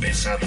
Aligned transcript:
Pesada. 0.00 0.40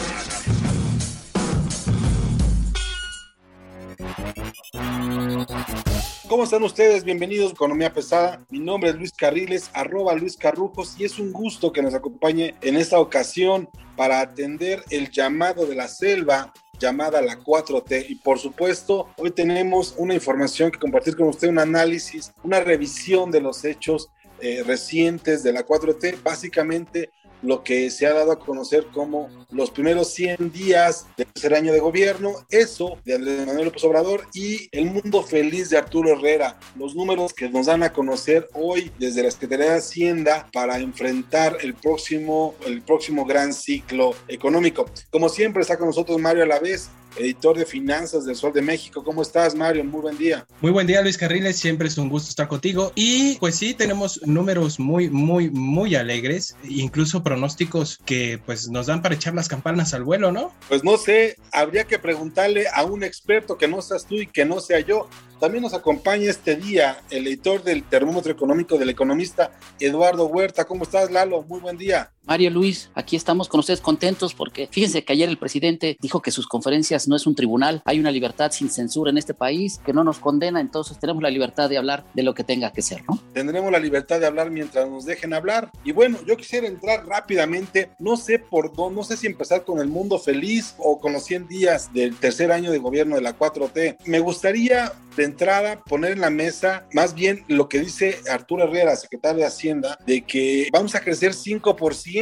¿Cómo 6.28 6.44
están 6.44 6.64
ustedes? 6.64 7.06
Bienvenidos 7.06 7.52
a 7.52 7.54
Economía 7.54 7.94
Pesada. 7.94 8.46
Mi 8.50 8.60
nombre 8.60 8.90
es 8.90 8.98
Luis 8.98 9.14
Carriles, 9.14 9.72
arroba 9.74 10.14
Luis 10.14 10.36
Carrujos, 10.36 11.00
y 11.00 11.06
es 11.06 11.20
un 11.20 11.32
gusto 11.32 11.72
que 11.72 11.82
nos 11.82 11.94
acompañe 11.94 12.56
en 12.60 12.76
esta 12.76 13.00
ocasión 13.00 13.70
para 13.96 14.20
atender 14.20 14.84
el 14.90 15.10
llamado 15.10 15.66
de 15.66 15.76
la 15.76 15.88
selva 15.88 16.52
llamada 16.78 17.22
la 17.22 17.40
4T. 17.40 18.08
Y 18.10 18.16
por 18.16 18.40
supuesto, 18.40 19.08
hoy 19.16 19.32
tenemos 19.32 19.96
una 19.98 20.16
información 20.16 20.70
que 20.70 20.80
compartir 20.80 21.16
con 21.16 21.30
usted, 21.30 21.48
un 21.48 21.60
análisis, 21.60 22.34
una 22.44 22.60
revisión 22.60 23.32
de 23.32 23.40
los 23.40 23.64
hechos 23.64 24.10
eh, 24.42 24.64
recientes 24.68 25.44
de 25.44 25.54
la 25.54 25.66
4T, 25.66 26.22
básicamente 26.22 27.10
lo 27.42 27.64
que 27.64 27.90
se 27.90 28.08
ha 28.08 28.14
dado 28.14 28.32
a 28.32 28.40
conocer 28.40 28.88
como 28.94 29.30
los 29.52 29.72
primeros 29.72 30.10
100 30.14 30.52
días 30.52 31.06
del 31.18 31.28
tercer 31.28 31.54
año 31.54 31.74
de 31.74 31.80
gobierno, 31.80 32.34
eso 32.50 32.98
de 33.06 33.16
Andrés 33.16 33.46
Manuel 33.46 33.66
López 33.66 33.84
Obrador 33.84 34.28
y 34.34 34.70
el 34.72 34.86
mundo 34.86 35.24
feliz 35.24 35.70
de 35.70 35.78
Arturo 35.78 36.12
Herrera, 36.12 36.60
los 36.76 36.96
números 36.96 37.34
que 37.34 37.50
nos 37.50 37.68
dan 37.68 37.84
a 37.84 37.94
conocer 37.94 38.48
hoy 38.54 38.92
desde 39.00 39.24
la 39.24 39.32
Secretaría 39.32 39.72
de 39.72 39.78
Hacienda 39.78 40.50
para 40.52 40.80
enfrentar 40.80 41.58
el 41.62 41.74
próximo, 41.74 42.56
el 42.66 42.82
próximo 42.82 43.26
gran 43.26 43.54
ciclo 43.54 44.14
económico. 44.28 44.86
Como 45.10 45.30
siempre 45.30 45.62
está 45.62 45.78
con 45.78 45.88
nosotros 45.88 46.20
Mario 46.20 46.44
Alavés, 46.44 46.90
editor 47.18 47.58
de 47.58 47.66
finanzas 47.66 48.26
del 48.26 48.36
Sol 48.36 48.54
de 48.54 48.62
México. 48.62 49.04
¿Cómo 49.04 49.22
estás, 49.22 49.56
Mario? 49.56 49.84
Muy 49.84 50.02
buen 50.02 50.18
día. 50.18 50.46
Muy 50.62 50.72
buen 50.72 50.88
día, 50.88 51.02
Luis 51.02 51.18
Carriles. 51.18 51.58
Siempre 51.58 51.88
es 51.88 51.98
un 51.98 52.10
gusto 52.10 52.30
estar 52.30 52.48
contigo. 52.48 52.92
Y 52.96 53.36
pues 53.40 53.56
sí, 53.56 53.74
tenemos 53.74 54.22
números 54.26 54.80
muy, 54.80 55.10
muy, 55.10 55.50
muy 55.50 55.96
alegres, 55.96 56.56
incluso 56.64 57.24
pronósticos 57.24 58.00
que 58.06 58.40
pues 58.46 58.70
nos 58.70 58.88
dan 58.88 59.02
para 59.02 59.16
echar 59.16 59.34
las 59.34 59.48
campanas 59.48 59.94
al 59.94 60.04
vuelo, 60.04 60.32
¿no? 60.32 60.54
Pues 60.68 60.84
no 60.84 60.98
sé, 60.98 61.38
habría 61.52 61.86
que 61.86 62.00
preguntarle 62.00 62.66
a 62.74 62.84
un 62.84 63.04
experto 63.04 63.58
que 63.58 63.68
no 63.68 63.82
seas 63.82 64.06
tú 64.06 64.16
y 64.16 64.28
que 64.28 64.46
no 64.46 64.60
sea 64.60 64.80
yo. 64.80 65.10
También 65.40 65.62
nos 65.62 65.74
acompaña 65.74 66.32
este 66.32 66.56
día 66.56 67.00
el 67.12 67.28
editor 67.28 67.64
del 67.64 67.84
termómetro 67.84 68.32
económico 68.32 68.78
del 68.78 68.90
economista 68.90 69.52
Eduardo 69.80 70.26
Huerta. 70.26 70.66
¿Cómo 70.66 70.84
estás, 70.84 71.12
Lalo? 71.12 71.44
Muy 71.44 71.60
buen 71.60 71.78
día. 71.78 72.12
Mario 72.28 72.50
Luis, 72.50 72.92
aquí 72.94 73.16
estamos 73.16 73.48
con 73.48 73.62
ustedes 73.62 73.80
contentos 73.80 74.34
porque 74.34 74.68
fíjense 74.70 75.06
que 75.06 75.14
ayer 75.14 75.30
el 75.30 75.38
presidente 75.38 75.96
dijo 76.02 76.22
que 76.22 76.32
sus 76.32 76.46
conferencias 76.46 77.08
no 77.08 77.16
es 77.16 77.26
un 77.26 77.36
tribunal, 77.36 77.82
hay 77.86 78.02
una 78.02 78.12
libertad 78.12 78.52
sin 78.52 78.70
censura 78.70 79.12
en 79.12 79.18
este 79.18 79.34
país 79.34 79.80
que 79.86 79.94
no 79.94 80.04
nos 80.04 80.20
condena, 80.20 80.60
entonces 80.60 81.00
tenemos 81.00 81.24
la 81.24 81.30
libertad 81.30 81.70
de 81.70 81.78
hablar 81.78 82.04
de 82.14 82.24
lo 82.24 82.34
que 82.34 82.44
tenga 82.44 82.74
que 82.74 82.82
ser, 82.82 83.02
¿no? 83.08 83.18
Tendremos 83.34 83.72
la 83.72 83.80
libertad 83.80 84.20
de 84.20 84.26
hablar 84.26 84.52
mientras 84.52 84.90
nos 84.90 85.06
dejen 85.06 85.34
hablar. 85.34 85.72
Y 85.86 85.94
bueno, 85.94 86.18
yo 86.28 86.36
quisiera 86.36 86.68
entrar 86.68 87.08
rápidamente, 87.08 87.92
no 87.98 88.18
sé 88.18 88.40
por 88.40 88.76
dónde, 88.76 88.98
no 88.98 89.04
sé 89.06 89.16
si 89.16 89.28
empezar 89.28 89.64
con 89.64 89.80
el 89.80 89.88
mundo 89.88 90.20
feliz 90.20 90.76
o 90.80 91.00
con 91.00 91.14
los 91.14 91.24
100 91.24 91.48
días 91.48 91.94
del 91.94 92.18
tercer 92.18 92.52
año 92.52 92.72
de 92.72 92.78
gobierno 92.80 93.16
de 93.16 93.22
la 93.22 93.38
4T. 93.38 94.00
Me 94.06 94.20
gustaría 94.20 94.92
de 95.16 95.24
entrada 95.24 95.80
poner 95.84 96.12
en 96.12 96.22
la 96.22 96.30
mesa 96.30 96.86
más 96.94 97.14
bien 97.14 97.44
lo 97.48 97.70
que 97.70 97.80
dice 97.80 98.20
Arturo 98.30 98.66
Herrera, 98.66 98.96
secretario 98.96 99.40
de 99.40 99.48
Hacienda, 99.48 99.98
de 100.06 100.22
que 100.24 100.70
vamos 100.72 100.94
a 100.94 101.00
crecer 101.00 101.32
5% 101.34 102.17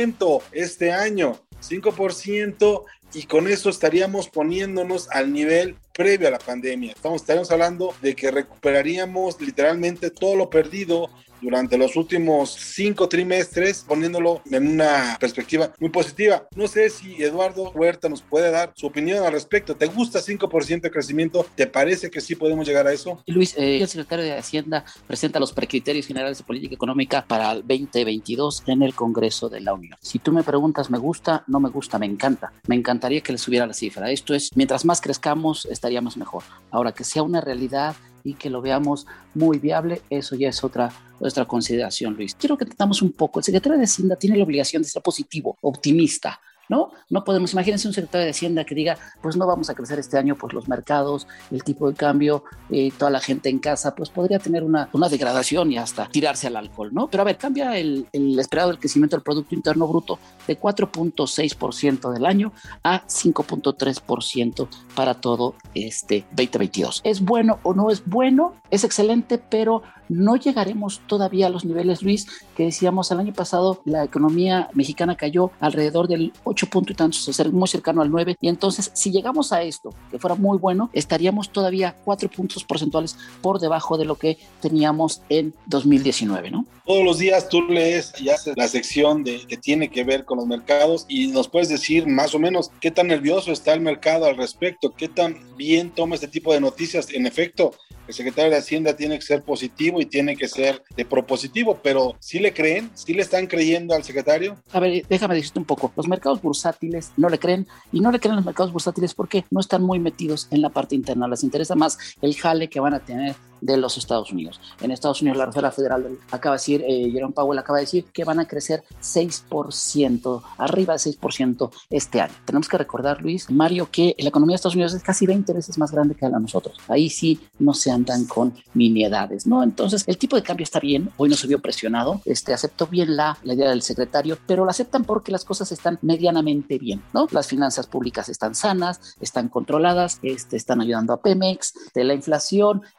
este 0.52 0.92
año. 0.92 1.40
5% 1.62 2.84
y 3.14 3.24
con 3.24 3.48
eso 3.48 3.70
estaríamos 3.70 4.30
poniéndonos 4.30 5.10
al 5.10 5.32
nivel 5.32 5.78
previo 5.94 6.28
a 6.28 6.32
la 6.32 6.40
pandemia. 6.40 6.92
Estamos, 6.92 7.22
estaríamos 7.22 7.50
hablando 7.52 7.94
de 8.02 8.16
que 8.16 8.30
recuperaríamos 8.30 9.40
literalmente 9.40 10.12
todo 10.12 10.36
lo 10.36 10.50
perdido 10.50 11.10
durante 11.46 11.78
los 11.78 11.96
últimos 11.96 12.52
cinco 12.52 13.08
trimestres, 13.08 13.86
poniéndolo 13.88 14.42
en 14.50 14.68
una 14.68 15.16
perspectiva 15.20 15.72
muy 15.80 15.92
positiva. 15.92 16.48
No 16.56 16.68
sé 16.68 16.90
si 16.90 17.22
Eduardo 17.22 17.72
Huerta 17.72 18.10
nos 18.10 18.24
puede 18.24 18.50
dar 18.50 18.74
su 18.76 18.88
opinión 18.88 19.24
al 19.24 19.32
respecto. 19.32 19.76
¿Te 19.76 19.86
gusta 19.86 20.20
5% 20.20 20.82
de 20.82 20.92
crecimiento? 20.92 21.46
¿Te 21.56 21.68
parece 21.68 22.10
que 22.10 22.20
sí 22.20 22.36
podemos 22.36 22.68
llegar 22.68 22.88
a 22.88 22.94
eso? 22.94 23.24
Luis, 23.28 23.56
eh, 23.58 23.80
el 23.80 23.88
secretario 23.88 24.26
de 24.26 24.34
Hacienda 24.34 24.84
presenta 25.06 25.40
los 25.40 25.54
precriterios 25.54 26.08
generales 26.08 26.40
de 26.40 26.44
política 26.44 26.74
económica 26.74 27.24
para 27.28 27.52
el 27.52 27.60
2022 27.60 28.64
en 28.66 28.82
el 28.82 28.96
Congreso 28.96 29.48
de 29.48 29.62
la 29.62 29.74
Unión. 29.76 29.96
Si 30.02 30.18
tú 30.18 30.32
me 30.32 30.44
preguntas, 30.44 30.90
¿me 30.90 30.98
gusta? 30.98 31.44
No 31.48 31.60
me 31.60 31.70
gusta, 31.70 32.00
me 32.00 32.08
encanta. 32.08 32.54
Me 32.68 32.76
encantaría 32.76 33.22
que 33.22 33.32
le 33.32 33.38
subiera 33.38 33.68
la 33.68 33.74
cifra. 33.74 34.10
Esto 34.10 34.34
es, 34.34 34.50
mientras 34.56 34.84
más 34.84 35.00
crezcamos, 35.00 35.66
estaríamos 35.66 36.18
mejor. 36.18 36.44
Ahora, 36.72 36.92
que 36.92 37.04
sea 37.04 37.22
una 37.22 37.40
realidad 37.40 37.96
y 38.26 38.34
que 38.34 38.50
lo 38.50 38.62
veamos 38.62 39.08
muy 39.34 39.60
viable, 39.60 40.02
eso 40.10 40.36
ya 40.36 40.50
es 40.50 40.64
otra 40.64 40.92
nuestra 41.20 41.46
consideración, 41.46 42.16
Luis. 42.16 42.36
Quiero 42.36 42.58
que 42.58 42.66
tratamos 42.66 43.02
un 43.02 43.14
poco. 43.14 43.40
El 43.40 43.46
secretario 43.46 43.78
de 43.78 43.86
Hacienda 43.86 44.18
tiene 44.18 44.36
la 44.36 44.44
obligación 44.44 44.82
de 44.82 44.90
ser 44.90 45.02
positivo, 45.02 45.58
optimista. 45.62 46.42
¿No? 46.70 46.92
No 47.10 47.24
podemos, 47.24 47.54
imagínense 47.54 47.88
un 47.88 47.94
secretario 47.94 48.26
de 48.26 48.32
Hacienda 48.32 48.64
que 48.64 48.76
diga, 48.76 48.98
pues 49.22 49.36
no 49.38 49.48
vamos 49.48 49.70
a 49.70 49.76
crecer 49.76 50.00
este 50.00 50.18
año, 50.18 50.36
pues 50.36 50.54
los 50.54 50.68
mercados, 50.68 51.28
el 51.52 51.64
tipo 51.64 51.90
de 51.90 51.96
cambio, 51.96 52.44
eh, 52.70 52.92
toda 52.98 53.12
la 53.12 53.20
gente 53.20 53.50
en 53.50 53.60
casa, 53.60 53.96
pues 53.96 54.10
podría 54.10 54.40
tener 54.40 54.64
una, 54.64 54.90
una 54.94 55.10
degradación 55.10 55.72
y 55.72 55.78
hasta 55.78 56.08
tirarse 56.08 56.48
al 56.48 56.58
alcohol, 56.58 56.94
¿no? 56.94 57.08
Pero 57.08 57.22
a 57.22 57.26
ver, 57.26 57.38
cambia 57.38 57.78
el, 57.78 58.08
el 58.12 58.38
esperado 58.40 58.70
del 58.70 58.80
crecimiento 58.80 59.16
del 59.16 59.24
Producto 59.24 59.56
Interno 59.56 59.88
Bruto 59.88 60.20
de 60.48 60.60
4.6% 60.60 62.12
del 62.14 62.26
año 62.26 62.52
a 62.84 63.04
5.3% 63.06 64.68
para 64.96 65.16
todo 65.16 65.56
este 65.74 66.26
2022. 66.32 67.02
¿Es 67.04 67.22
bueno 67.22 67.60
o 67.64 67.74
no 67.74 67.92
es 67.92 68.06
bueno? 68.06 68.54
Es 68.72 68.84
excelente, 68.84 69.38
pero 69.38 69.84
no 70.10 70.36
llegaremos 70.36 71.02
todavía 71.08 71.48
a 71.48 71.50
los 71.50 71.66
niveles, 71.66 72.04
Luis, 72.04 72.28
que 72.56 72.66
decíamos 72.66 73.12
el 73.12 73.20
año 73.20 73.34
pasado, 73.34 73.82
la 73.86 74.04
economía 74.04 74.70
mexicana 74.74 75.16
cayó 75.16 75.52
alrededor 75.60 76.08
del 76.08 76.34
8 76.44 76.55
punto 76.56 76.94
y 76.94 76.96
tantos, 76.96 77.30
muy 77.52 77.68
cercano 77.68 78.02
al 78.02 78.10
9. 78.10 78.38
Y 78.40 78.48
entonces, 78.48 78.90
si 78.94 79.12
llegamos 79.12 79.52
a 79.52 79.62
esto, 79.64 79.94
que 80.10 80.18
fuera 80.18 80.36
muy 80.36 80.58
bueno, 80.58 80.90
estaríamos 80.94 81.50
todavía 81.50 81.96
4 82.06 82.30
puntos 82.30 82.64
porcentuales 82.64 83.18
por 83.42 83.60
debajo 83.60 83.98
de 83.98 84.06
lo 84.06 84.16
que 84.16 84.38
teníamos 84.62 85.22
en 85.30 85.54
2019, 85.66 86.52
¿no? 86.52 86.66
Todos 86.86 87.04
los 87.04 87.18
días 87.18 87.50
tú 87.50 87.64
lees 87.64 88.14
y 88.20 88.30
haces 88.30 88.54
la 88.56 88.68
sección 88.68 89.24
de 89.24 89.42
que 89.48 89.58
tiene 89.58 89.90
que 89.90 90.04
ver 90.04 90.24
con 90.24 90.38
los 90.38 90.48
mercados 90.48 91.06
y 91.10 91.28
nos 91.28 91.50
puedes 91.50 91.68
decir 91.68 92.08
más 92.08 92.36
o 92.36 92.40
menos 92.40 92.72
qué 92.80 92.92
tan 92.92 93.08
nervioso 93.08 93.52
está 93.52 93.74
el 93.74 93.82
mercado 93.82 94.26
al 94.26 94.38
respecto, 94.38 94.94
qué 94.94 95.10
tan 95.10 95.38
bien 95.58 95.90
toma 95.90 96.16
este 96.16 96.28
tipo 96.28 96.54
de 96.54 96.62
noticias. 96.62 97.12
En 97.12 97.26
efecto, 97.26 97.74
el 98.08 98.14
secretario 98.14 98.52
de 98.52 98.58
Hacienda 98.58 98.96
tiene 98.96 99.18
que 99.18 99.26
ser 99.26 99.42
positivo 99.42 100.02
y 100.02 100.06
tiene 100.06 100.36
que 100.36 100.48
ser 100.48 100.84
de 100.96 101.06
propositivo, 101.06 101.80
pero 101.82 102.16
¿sí 102.20 102.40
le 102.40 102.54
creen? 102.54 102.92
¿Sí 102.94 103.14
le 103.14 103.22
están 103.22 103.48
creyendo 103.48 103.96
al 103.96 104.04
secretario? 104.04 104.58
A 104.72 104.80
ver, 104.80 105.06
déjame 105.08 105.36
decirte 105.36 105.60
un 105.60 105.66
poco. 105.66 105.92
Los 105.96 106.08
mercados 106.08 106.42
bursátiles 106.42 107.12
no 107.18 107.30
le 107.30 107.40
creen 107.40 107.68
y 107.92 108.00
no 108.00 108.12
le 108.12 108.20
creen 108.20 108.36
los 108.36 108.46
mercados 108.46 108.72
bursátiles 108.72 109.14
porque 109.14 109.46
no 109.50 109.60
están 109.60 109.82
muy 109.84 110.00
metidos 110.00 110.48
en 110.52 110.62
la 110.62 110.70
parte 110.70 110.96
interna. 110.96 111.28
Les 111.28 111.44
interesa 111.44 111.76
más 111.76 111.98
el 112.22 112.36
jale 112.36 112.70
que 112.70 112.80
van 112.80 112.94
a 112.94 113.00
tener 113.00 113.36
de 113.66 113.78
los 113.78 113.98
Estados 113.98 114.32
Unidos. 114.32 114.60
En 114.82 114.92
Estados 114.92 115.22
Unidos 115.22 115.38
la 115.38 115.48
Reserva 115.48 115.72
Federal 115.72 116.18
acaba 116.32 116.56
de 116.56 116.60
decir, 116.60 116.84
eh, 116.88 117.10
Jerome 117.12 117.34
Powell 117.34 117.60
acaba 117.60 117.80
de 117.80 117.86
decir 117.86 118.06
que 118.06 118.24
van 118.24 118.40
a 118.40 118.48
crecer 118.48 118.84
6%, 119.02 120.42
arriba 120.58 120.94
de 120.94 121.00
6% 121.00 121.72
este 121.90 122.22
año. 122.22 122.34
Tenemos 122.46 122.70
que 122.70 122.78
recordar, 122.78 123.22
Luis, 123.22 123.50
Mario, 123.50 123.90
que 123.92 124.16
la 124.20 124.30
economía 124.30 124.54
de 124.54 124.58
Estados 124.58 124.76
Unidos 124.76 124.94
es 124.94 125.04
casi 125.04 125.26
20 125.26 125.54
veces 125.54 125.78
más 125.78 125.92
grande 125.92 126.16
que 126.16 126.26
la 126.28 126.38
de 126.38 126.42
nosotros. 126.42 126.78
Ahí 126.88 127.10
sí 127.10 127.40
no 127.60 127.74
se 127.74 127.92
andan 127.92 128.26
con 128.26 128.54
miniedades, 128.74 129.48
¿no? 129.48 129.64
Entonces, 129.64 130.04
el 130.08 130.18
tipo 130.18 130.36
de 130.36 130.44
cambio 130.44 130.64
está 130.64 130.80
bien, 130.80 131.10
hoy 131.18 131.30
no 131.30 131.36
se 131.36 131.48
vio 131.48 131.60
presionado, 131.60 132.22
este, 132.26 132.54
aceptó 132.54 132.88
bien 132.88 133.16
la, 133.16 133.38
la 133.44 133.54
idea 133.54 133.70
del 133.70 133.82
secretario, 133.82 134.38
pero 134.46 134.66
lo 134.66 134.72
aceptan 134.72 135.04
porque 135.04 135.32
las 135.32 135.46
cosas 135.46 135.72
están 135.72 135.98
medianamente 136.02 136.78
bien, 136.78 137.02
¿no? 137.14 137.28
Las 137.32 137.48
finanzas 137.48 137.88
públicas 137.88 138.30
están 138.30 138.56
sanas, 138.56 139.16
están 139.20 139.50
controladas, 139.50 140.20
este, 140.22 140.58
están 140.58 140.82
ayudando 140.82 141.14
a 141.14 141.22
Pemex, 141.22 141.74
de 141.94 142.04
la 142.04 142.14
inflación 142.14 142.36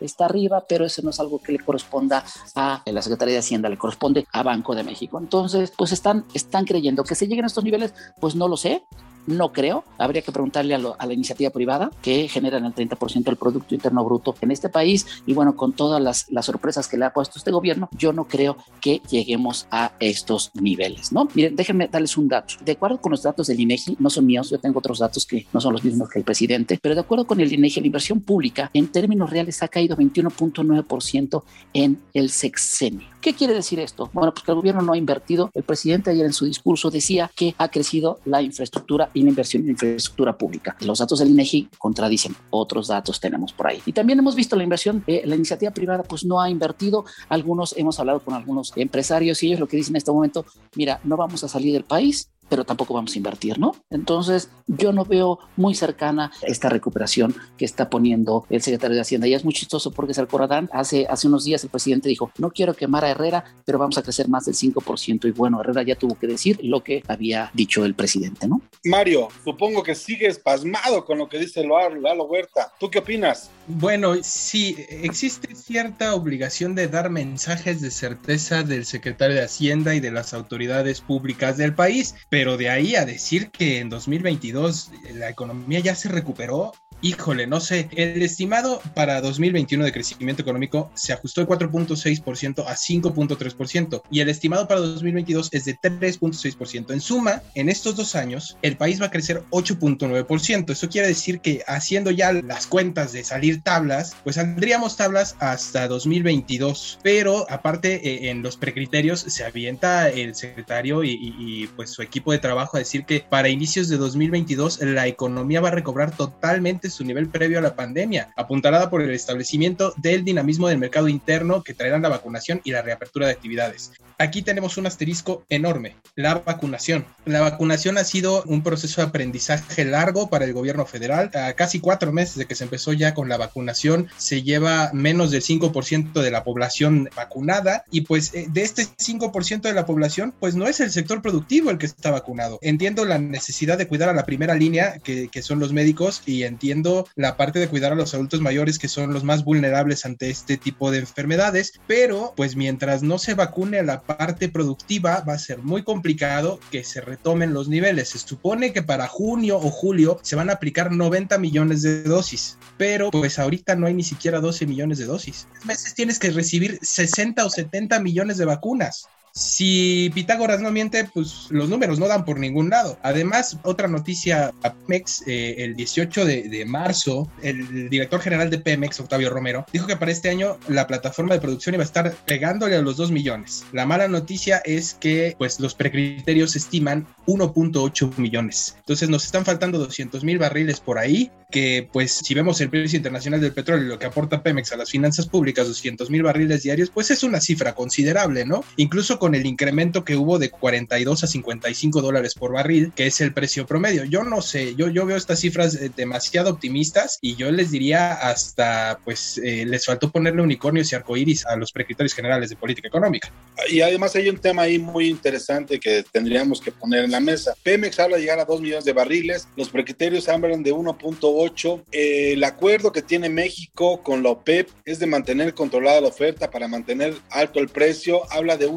está 0.00 0.26
arriba, 0.26 0.55
pero 0.66 0.84
eso 0.84 1.02
no 1.02 1.10
es 1.10 1.20
algo 1.20 1.38
que 1.38 1.52
le 1.52 1.58
corresponda 1.58 2.24
a 2.54 2.82
la 2.86 3.02
Secretaría 3.02 3.34
de 3.34 3.40
Hacienda, 3.40 3.68
le 3.68 3.78
corresponde 3.78 4.26
a 4.32 4.42
Banco 4.42 4.74
de 4.74 4.84
México. 4.84 5.18
Entonces, 5.18 5.72
pues 5.76 5.92
están, 5.92 6.24
están 6.34 6.64
creyendo 6.64 7.04
que 7.04 7.14
se 7.14 7.26
lleguen 7.26 7.44
a 7.44 7.48
estos 7.48 7.64
niveles, 7.64 7.94
pues 8.20 8.34
no 8.34 8.48
lo 8.48 8.56
sé, 8.56 8.82
no 9.26 9.52
creo. 9.52 9.84
Habría 9.98 10.22
que 10.22 10.32
preguntarle 10.32 10.74
a, 10.74 10.78
a 10.98 11.06
la 11.06 11.12
iniciativa 11.12 11.50
privada 11.50 11.90
que 12.02 12.28
generan 12.28 12.64
el 12.64 12.74
30% 12.74 13.24
del 13.24 13.36
Producto 13.36 13.74
Interno 13.74 14.04
Bruto 14.04 14.34
en 14.40 14.50
este 14.50 14.68
país. 14.68 15.06
Y 15.26 15.34
bueno, 15.34 15.56
con 15.56 15.72
todas 15.72 16.00
las, 16.00 16.30
las 16.30 16.46
sorpresas 16.46 16.88
que 16.88 16.96
le 16.96 17.04
ha 17.04 17.12
puesto 17.12 17.38
este 17.38 17.50
gobierno, 17.50 17.88
yo 17.96 18.12
no 18.12 18.24
creo 18.26 18.56
que 18.80 19.00
lleguemos 19.10 19.66
a 19.70 19.92
estos 20.00 20.50
niveles, 20.54 21.12
¿no? 21.12 21.28
Miren, 21.34 21.56
déjenme 21.56 21.88
darles 21.88 22.16
un 22.16 22.28
dato. 22.28 22.54
De 22.64 22.72
acuerdo 22.72 23.00
con 23.00 23.10
los 23.10 23.22
datos 23.22 23.46
del 23.46 23.60
INEGI, 23.60 23.96
no 23.98 24.10
son 24.10 24.26
míos, 24.26 24.50
yo 24.50 24.58
tengo 24.58 24.78
otros 24.78 24.98
datos 24.98 25.26
que 25.26 25.46
no 25.52 25.60
son 25.60 25.72
los 25.72 25.84
mismos 25.84 26.08
que 26.08 26.18
el 26.18 26.24
presidente, 26.24 26.78
pero 26.80 26.94
de 26.94 27.00
acuerdo 27.00 27.26
con 27.26 27.40
el 27.40 27.52
INEGI, 27.52 27.80
la 27.80 27.86
inversión 27.86 28.20
pública 28.20 28.70
en 28.72 28.88
términos 28.88 29.30
reales 29.30 29.62
ha 29.62 29.68
caído 29.68 29.96
21.9% 29.96 31.42
en 31.72 31.98
el 32.14 32.30
sexenio. 32.30 33.15
¿Qué 33.26 33.34
quiere 33.34 33.54
decir 33.54 33.80
esto? 33.80 34.08
Bueno, 34.12 34.32
pues 34.32 34.44
que 34.44 34.52
el 34.52 34.56
gobierno 34.56 34.82
no 34.82 34.92
ha 34.92 34.96
invertido. 34.96 35.50
El 35.52 35.64
presidente 35.64 36.10
ayer 36.10 36.24
en 36.24 36.32
su 36.32 36.44
discurso 36.44 36.92
decía 36.92 37.28
que 37.34 37.56
ha 37.58 37.66
crecido 37.66 38.20
la 38.24 38.40
infraestructura 38.40 39.10
y 39.14 39.24
la 39.24 39.30
inversión 39.30 39.64
en 39.64 39.70
infraestructura 39.70 40.38
pública. 40.38 40.76
Los 40.82 41.00
datos 41.00 41.18
del 41.18 41.30
INEGI 41.30 41.70
contradicen 41.76 42.36
otros 42.50 42.86
datos 42.86 43.18
tenemos 43.18 43.52
por 43.52 43.66
ahí. 43.66 43.82
Y 43.84 43.92
también 43.92 44.20
hemos 44.20 44.36
visto 44.36 44.54
la 44.54 44.62
inversión, 44.62 45.02
eh, 45.08 45.22
la 45.24 45.34
iniciativa 45.34 45.72
privada 45.72 46.04
pues 46.04 46.24
no 46.24 46.40
ha 46.40 46.48
invertido. 46.48 47.04
Algunos 47.28 47.76
hemos 47.76 47.98
hablado 47.98 48.20
con 48.20 48.32
algunos 48.32 48.72
empresarios 48.76 49.42
y 49.42 49.48
ellos 49.48 49.58
lo 49.58 49.66
que 49.66 49.76
dicen 49.76 49.94
en 49.94 49.96
este 49.96 50.12
momento, 50.12 50.46
mira, 50.76 51.00
no 51.02 51.16
vamos 51.16 51.42
a 51.42 51.48
salir 51.48 51.72
del 51.72 51.82
país, 51.82 52.30
pero 52.48 52.64
tampoco 52.64 52.94
vamos 52.94 53.14
a 53.14 53.18
invertir, 53.18 53.58
¿no? 53.58 53.74
Entonces, 53.90 54.50
yo 54.66 54.92
no 54.92 55.04
veo 55.04 55.38
muy 55.56 55.74
cercana 55.74 56.32
esta 56.42 56.68
recuperación 56.68 57.34
que 57.56 57.64
está 57.64 57.90
poniendo 57.90 58.46
el 58.50 58.62
secretario 58.62 58.94
de 58.94 59.02
Hacienda. 59.02 59.26
Y 59.26 59.34
es 59.34 59.44
muy 59.44 59.54
chistoso 59.54 59.90
porque 59.90 60.14
se 60.14 60.20
acordarán, 60.20 60.68
hace, 60.72 61.06
hace 61.08 61.28
unos 61.28 61.44
días 61.44 61.62
el 61.64 61.70
presidente 61.70 62.08
dijo, 62.08 62.30
no 62.38 62.50
quiero 62.50 62.74
quemar 62.74 63.04
a 63.04 63.10
Herrera, 63.10 63.44
pero 63.64 63.78
vamos 63.78 63.98
a 63.98 64.02
crecer 64.02 64.28
más 64.28 64.44
del 64.44 64.54
5%. 64.54 65.26
Y 65.26 65.30
bueno, 65.32 65.60
Herrera 65.60 65.82
ya 65.82 65.96
tuvo 65.96 66.16
que 66.16 66.26
decir 66.26 66.58
lo 66.62 66.82
que 66.82 67.02
había 67.08 67.50
dicho 67.54 67.84
el 67.84 67.94
presidente, 67.94 68.48
¿no? 68.48 68.60
Mario, 68.84 69.28
supongo 69.44 69.82
que 69.82 69.94
sigues 69.94 70.38
pasmado 70.38 71.04
con 71.04 71.18
lo 71.18 71.28
que 71.28 71.38
dice 71.38 71.64
Lalo 71.64 72.24
Huerta. 72.24 72.72
¿Tú 72.78 72.90
qué 72.90 72.98
opinas? 72.98 73.50
Bueno, 73.68 74.14
sí, 74.22 74.76
existe 74.88 75.56
cierta 75.56 76.14
obligación 76.14 76.76
de 76.76 76.86
dar 76.86 77.10
mensajes 77.10 77.80
de 77.80 77.90
certeza 77.90 78.62
del 78.62 78.86
secretario 78.86 79.34
de 79.34 79.42
Hacienda 79.42 79.96
y 79.96 80.00
de 80.00 80.12
las 80.12 80.34
autoridades 80.34 81.00
públicas 81.00 81.56
del 81.56 81.74
país, 81.74 82.14
pero 82.28 82.56
de 82.56 82.70
ahí 82.70 82.94
a 82.94 83.04
decir 83.04 83.50
que 83.50 83.80
en 83.80 83.88
2022 83.88 84.92
la 85.14 85.30
economía 85.30 85.80
ya 85.80 85.96
se 85.96 86.08
recuperó, 86.08 86.74
híjole, 87.06 87.46
no 87.46 87.60
sé, 87.60 87.88
el 87.94 88.20
estimado 88.22 88.80
para 88.94 89.20
2021 89.20 89.84
de 89.84 89.92
crecimiento 89.92 90.42
económico 90.42 90.90
se 90.94 91.12
ajustó 91.12 91.40
de 91.40 91.46
4.6% 91.46 92.64
a 92.66 92.74
5.3% 92.74 94.02
y 94.10 94.20
el 94.20 94.28
estimado 94.28 94.66
para 94.66 94.80
2022 94.80 95.50
es 95.52 95.64
de 95.66 95.76
3.6%. 95.78 96.90
En 96.90 97.00
suma, 97.00 97.42
en 97.54 97.68
estos 97.68 97.94
dos 97.94 98.16
años, 98.16 98.56
el 98.62 98.76
país 98.76 99.00
va 99.00 99.06
a 99.06 99.10
crecer 99.10 99.44
8.9%. 99.50 100.70
Eso 100.70 100.88
quiere 100.88 101.06
decir 101.06 101.40
que 101.40 101.62
haciendo 101.68 102.10
ya 102.10 102.32
las 102.32 102.66
cuentas 102.66 103.12
de 103.12 103.22
salir 103.22 103.62
tablas, 103.62 104.16
pues 104.24 104.34
saldríamos 104.36 104.96
tablas 104.96 105.36
hasta 105.38 105.86
2022. 105.86 106.98
Pero 107.04 107.46
aparte, 107.48 107.94
eh, 108.08 108.30
en 108.30 108.42
los 108.42 108.56
precriterios 108.56 109.20
se 109.20 109.44
avienta 109.44 110.08
el 110.10 110.34
secretario 110.34 111.04
y, 111.04 111.12
y 111.12 111.68
pues 111.68 111.90
su 111.90 112.02
equipo 112.02 112.32
de 112.32 112.38
trabajo 112.38 112.76
a 112.76 112.80
decir 112.80 113.04
que 113.04 113.20
para 113.20 113.48
inicios 113.48 113.88
de 113.88 113.96
2022 113.96 114.80
la 114.82 115.06
economía 115.06 115.60
va 115.60 115.68
a 115.68 115.72
recobrar 115.72 116.16
totalmente 116.16 116.90
su 116.96 117.04
nivel 117.04 117.28
previo 117.28 117.58
a 117.58 117.62
la 117.62 117.76
pandemia, 117.76 118.30
apuntalada 118.36 118.90
por 118.90 119.02
el 119.02 119.10
establecimiento 119.10 119.92
del 119.96 120.24
dinamismo 120.24 120.68
del 120.68 120.78
mercado 120.78 121.08
interno 121.08 121.62
que 121.62 121.74
traerán 121.74 122.02
la 122.02 122.08
vacunación 122.08 122.60
y 122.64 122.72
la 122.72 122.82
reapertura 122.82 123.26
de 123.26 123.32
actividades. 123.32 123.92
Aquí 124.18 124.40
tenemos 124.40 124.78
un 124.78 124.86
asterisco 124.86 125.44
enorme, 125.50 125.96
la 126.14 126.36
vacunación. 126.36 127.04
La 127.26 127.42
vacunación 127.42 127.98
ha 127.98 128.04
sido 128.04 128.42
un 128.44 128.62
proceso 128.62 129.02
de 129.02 129.08
aprendizaje 129.08 129.84
largo 129.84 130.30
para 130.30 130.46
el 130.46 130.54
gobierno 130.54 130.86
federal. 130.86 131.30
A 131.34 131.52
casi 131.52 131.80
cuatro 131.80 132.12
meses 132.12 132.36
de 132.36 132.46
que 132.46 132.54
se 132.54 132.64
empezó 132.64 132.94
ya 132.94 133.12
con 133.12 133.28
la 133.28 133.36
vacunación, 133.36 134.08
se 134.16 134.42
lleva 134.42 134.90
menos 134.94 135.30
del 135.30 135.42
5% 135.42 136.22
de 136.22 136.30
la 136.30 136.44
población 136.44 137.10
vacunada 137.14 137.84
y 137.90 138.02
pues 138.02 138.32
eh, 138.32 138.46
de 138.48 138.62
este 138.62 138.84
5% 138.84 139.60
de 139.60 139.74
la 139.74 139.84
población, 139.84 140.32
pues 140.40 140.54
no 140.54 140.66
es 140.66 140.80
el 140.80 140.90
sector 140.90 141.20
productivo 141.20 141.70
el 141.70 141.76
que 141.76 141.86
está 141.86 142.10
vacunado. 142.10 142.58
Entiendo 142.62 143.04
la 143.04 143.18
necesidad 143.18 143.76
de 143.76 143.86
cuidar 143.86 144.08
a 144.08 144.14
la 144.14 144.24
primera 144.24 144.54
línea, 144.54 144.98
que, 144.98 145.28
que 145.28 145.42
son 145.42 145.58
los 145.58 145.74
médicos, 145.74 146.22
y 146.24 146.44
entiendo 146.44 146.75
la 147.14 147.36
parte 147.36 147.58
de 147.58 147.68
cuidar 147.68 147.92
a 147.92 147.96
los 147.96 148.14
adultos 148.14 148.40
mayores, 148.40 148.78
que 148.78 148.88
son 148.88 149.12
los 149.12 149.24
más 149.24 149.44
vulnerables 149.44 150.04
ante 150.04 150.30
este 150.30 150.56
tipo 150.56 150.90
de 150.90 150.98
enfermedades, 150.98 151.72
pero 151.86 152.32
pues 152.36 152.56
mientras 152.56 153.02
no 153.02 153.18
se 153.18 153.34
vacune 153.34 153.78
a 153.78 153.82
la 153.82 154.02
parte 154.02 154.48
productiva, 154.48 155.24
va 155.28 155.34
a 155.34 155.38
ser 155.38 155.58
muy 155.58 155.82
complicado 155.82 156.60
que 156.70 156.84
se 156.84 157.00
retomen 157.00 157.54
los 157.54 157.68
niveles. 157.68 158.10
Se 158.10 158.18
supone 158.18 158.72
que 158.72 158.82
para 158.82 159.08
junio 159.08 159.56
o 159.56 159.70
julio 159.70 160.18
se 160.22 160.36
van 160.36 160.50
a 160.50 160.54
aplicar 160.54 160.92
90 160.92 161.38
millones 161.38 161.82
de 161.82 162.02
dosis, 162.02 162.58
pero 162.76 163.10
pues 163.10 163.38
ahorita 163.38 163.76
no 163.76 163.86
hay 163.86 163.94
ni 163.94 164.02
siquiera 164.02 164.40
12 164.40 164.66
millones 164.66 164.98
de 164.98 165.06
dosis. 165.06 165.48
En 165.60 165.68
meses 165.68 165.94
tienes 165.94 166.18
que 166.18 166.30
recibir 166.30 166.78
60 166.82 167.44
o 167.44 167.50
70 167.50 168.00
millones 168.00 168.36
de 168.36 168.44
vacunas. 168.44 169.08
Si 169.36 170.10
Pitágoras 170.14 170.62
no 170.62 170.70
miente, 170.70 171.04
pues 171.12 171.48
los 171.50 171.68
números 171.68 171.98
no 171.98 172.08
dan 172.08 172.24
por 172.24 172.38
ningún 172.38 172.70
lado. 172.70 172.98
Además, 173.02 173.58
otra 173.64 173.86
noticia 173.86 174.54
a 174.62 174.72
Pemex, 174.72 175.24
eh, 175.26 175.56
el 175.58 175.76
18 175.76 176.24
de, 176.24 176.64
marzo, 176.66 177.30
el 177.42 177.90
director 177.90 178.22
general 178.22 178.48
de 178.48 178.56
Pemex, 178.56 178.98
Octavio 178.98 179.28
Romero, 179.28 179.66
dijo 179.74 179.86
que 179.86 179.96
para 179.98 180.10
este 180.10 180.30
año 180.30 180.58
la 180.68 180.86
plataforma 180.86 181.34
de 181.34 181.42
producción 181.42 181.74
iba 181.74 181.82
a 181.82 181.86
estar 181.86 182.14
pegándole 182.24 182.76
a 182.76 182.80
los 182.80 182.96
2 182.96 183.10
millones. 183.10 183.66
La 183.72 183.84
mala 183.84 184.08
noticia 184.08 184.62
es 184.64 184.94
que 184.94 185.34
pues 185.36 185.60
los 185.60 185.74
precriterios 185.74 186.56
estiman 186.56 187.06
1.8 187.26 188.16
millones. 188.16 188.74
Entonces 188.78 189.10
nos 189.10 189.26
están 189.26 189.44
faltando 189.44 189.78
200 189.78 190.24
mil 190.24 190.38
barriles 190.38 190.80
por 190.80 190.96
ahí, 190.96 191.30
que 191.50 191.88
pues 191.92 192.12
si 192.12 192.32
vemos 192.32 192.60
el 192.60 192.70
precio 192.70 192.96
internacional 192.96 193.40
del 193.40 193.52
petróleo 193.52 193.84
y 193.84 193.88
lo 193.88 193.98
que 193.98 194.06
aporta 194.06 194.42
Pemex 194.42 194.72
a 194.72 194.76
las 194.76 194.90
finanzas 194.90 195.26
públicas, 195.26 195.66
200 195.66 196.08
mil 196.10 196.22
barriles 196.22 196.62
diarios, 196.62 196.90
pues 196.90 197.10
es 197.10 197.22
una 197.22 197.40
cifra 197.40 197.74
considerable, 197.74 198.46
¿no? 198.46 198.64
Incluso 198.76 199.18
con 199.18 199.25
el 199.34 199.46
incremento 199.46 200.04
que 200.04 200.16
hubo 200.16 200.38
de 200.38 200.50
42 200.50 201.24
a 201.24 201.26
55 201.26 202.02
dólares 202.02 202.34
por 202.34 202.52
barril, 202.52 202.92
que 202.94 203.06
es 203.06 203.20
el 203.20 203.32
precio 203.32 203.66
promedio. 203.66 204.04
Yo 204.04 204.24
no 204.24 204.42
sé, 204.42 204.74
yo, 204.76 204.88
yo 204.88 205.06
veo 205.06 205.16
estas 205.16 205.40
cifras 205.40 205.74
eh, 205.74 205.90
demasiado 205.94 206.50
optimistas 206.50 207.18
y 207.20 207.36
yo 207.36 207.50
les 207.50 207.70
diría 207.70 208.12
hasta, 208.12 209.00
pues, 209.04 209.38
eh, 209.38 209.64
les 209.66 209.84
faltó 209.84 210.10
ponerle 210.10 210.42
unicornios 210.42 210.92
y 210.92 210.94
arcoíris 210.94 211.46
a 211.46 211.56
los 211.56 211.72
prescriptores 211.72 212.14
generales 212.14 212.50
de 212.50 212.56
política 212.56 212.88
económica. 212.88 213.32
Y 213.70 213.80
además 213.80 214.14
hay 214.16 214.28
un 214.28 214.38
tema 214.38 214.62
ahí 214.62 214.78
muy 214.78 215.08
interesante 215.08 215.80
que 215.80 216.04
tendríamos 216.10 216.60
que 216.60 216.72
poner 216.72 217.04
en 217.04 217.10
la 217.10 217.20
mesa. 217.20 217.54
Pemex 217.62 217.98
habla 217.98 218.16
de 218.16 218.22
llegar 218.22 218.38
a 218.38 218.44
2 218.44 218.60
millones 218.60 218.84
de 218.84 218.92
barriles, 218.92 219.48
los 219.56 219.68
precriterios 219.68 220.28
hablan 220.28 220.62
de 220.62 220.72
1.8. 220.72 221.84
Eh, 221.92 222.32
el 222.32 222.44
acuerdo 222.44 222.92
que 222.92 223.02
tiene 223.02 223.28
México 223.28 224.02
con 224.02 224.22
la 224.22 224.30
OPEP 224.30 224.68
es 224.84 224.98
de 224.98 225.06
mantener 225.06 225.54
controlada 225.54 226.00
la 226.00 226.08
oferta 226.08 226.50
para 226.50 226.68
mantener 226.68 227.14
alto 227.30 227.60
el 227.60 227.68
precio, 227.68 228.30
habla 228.30 228.56
de 228.56 228.68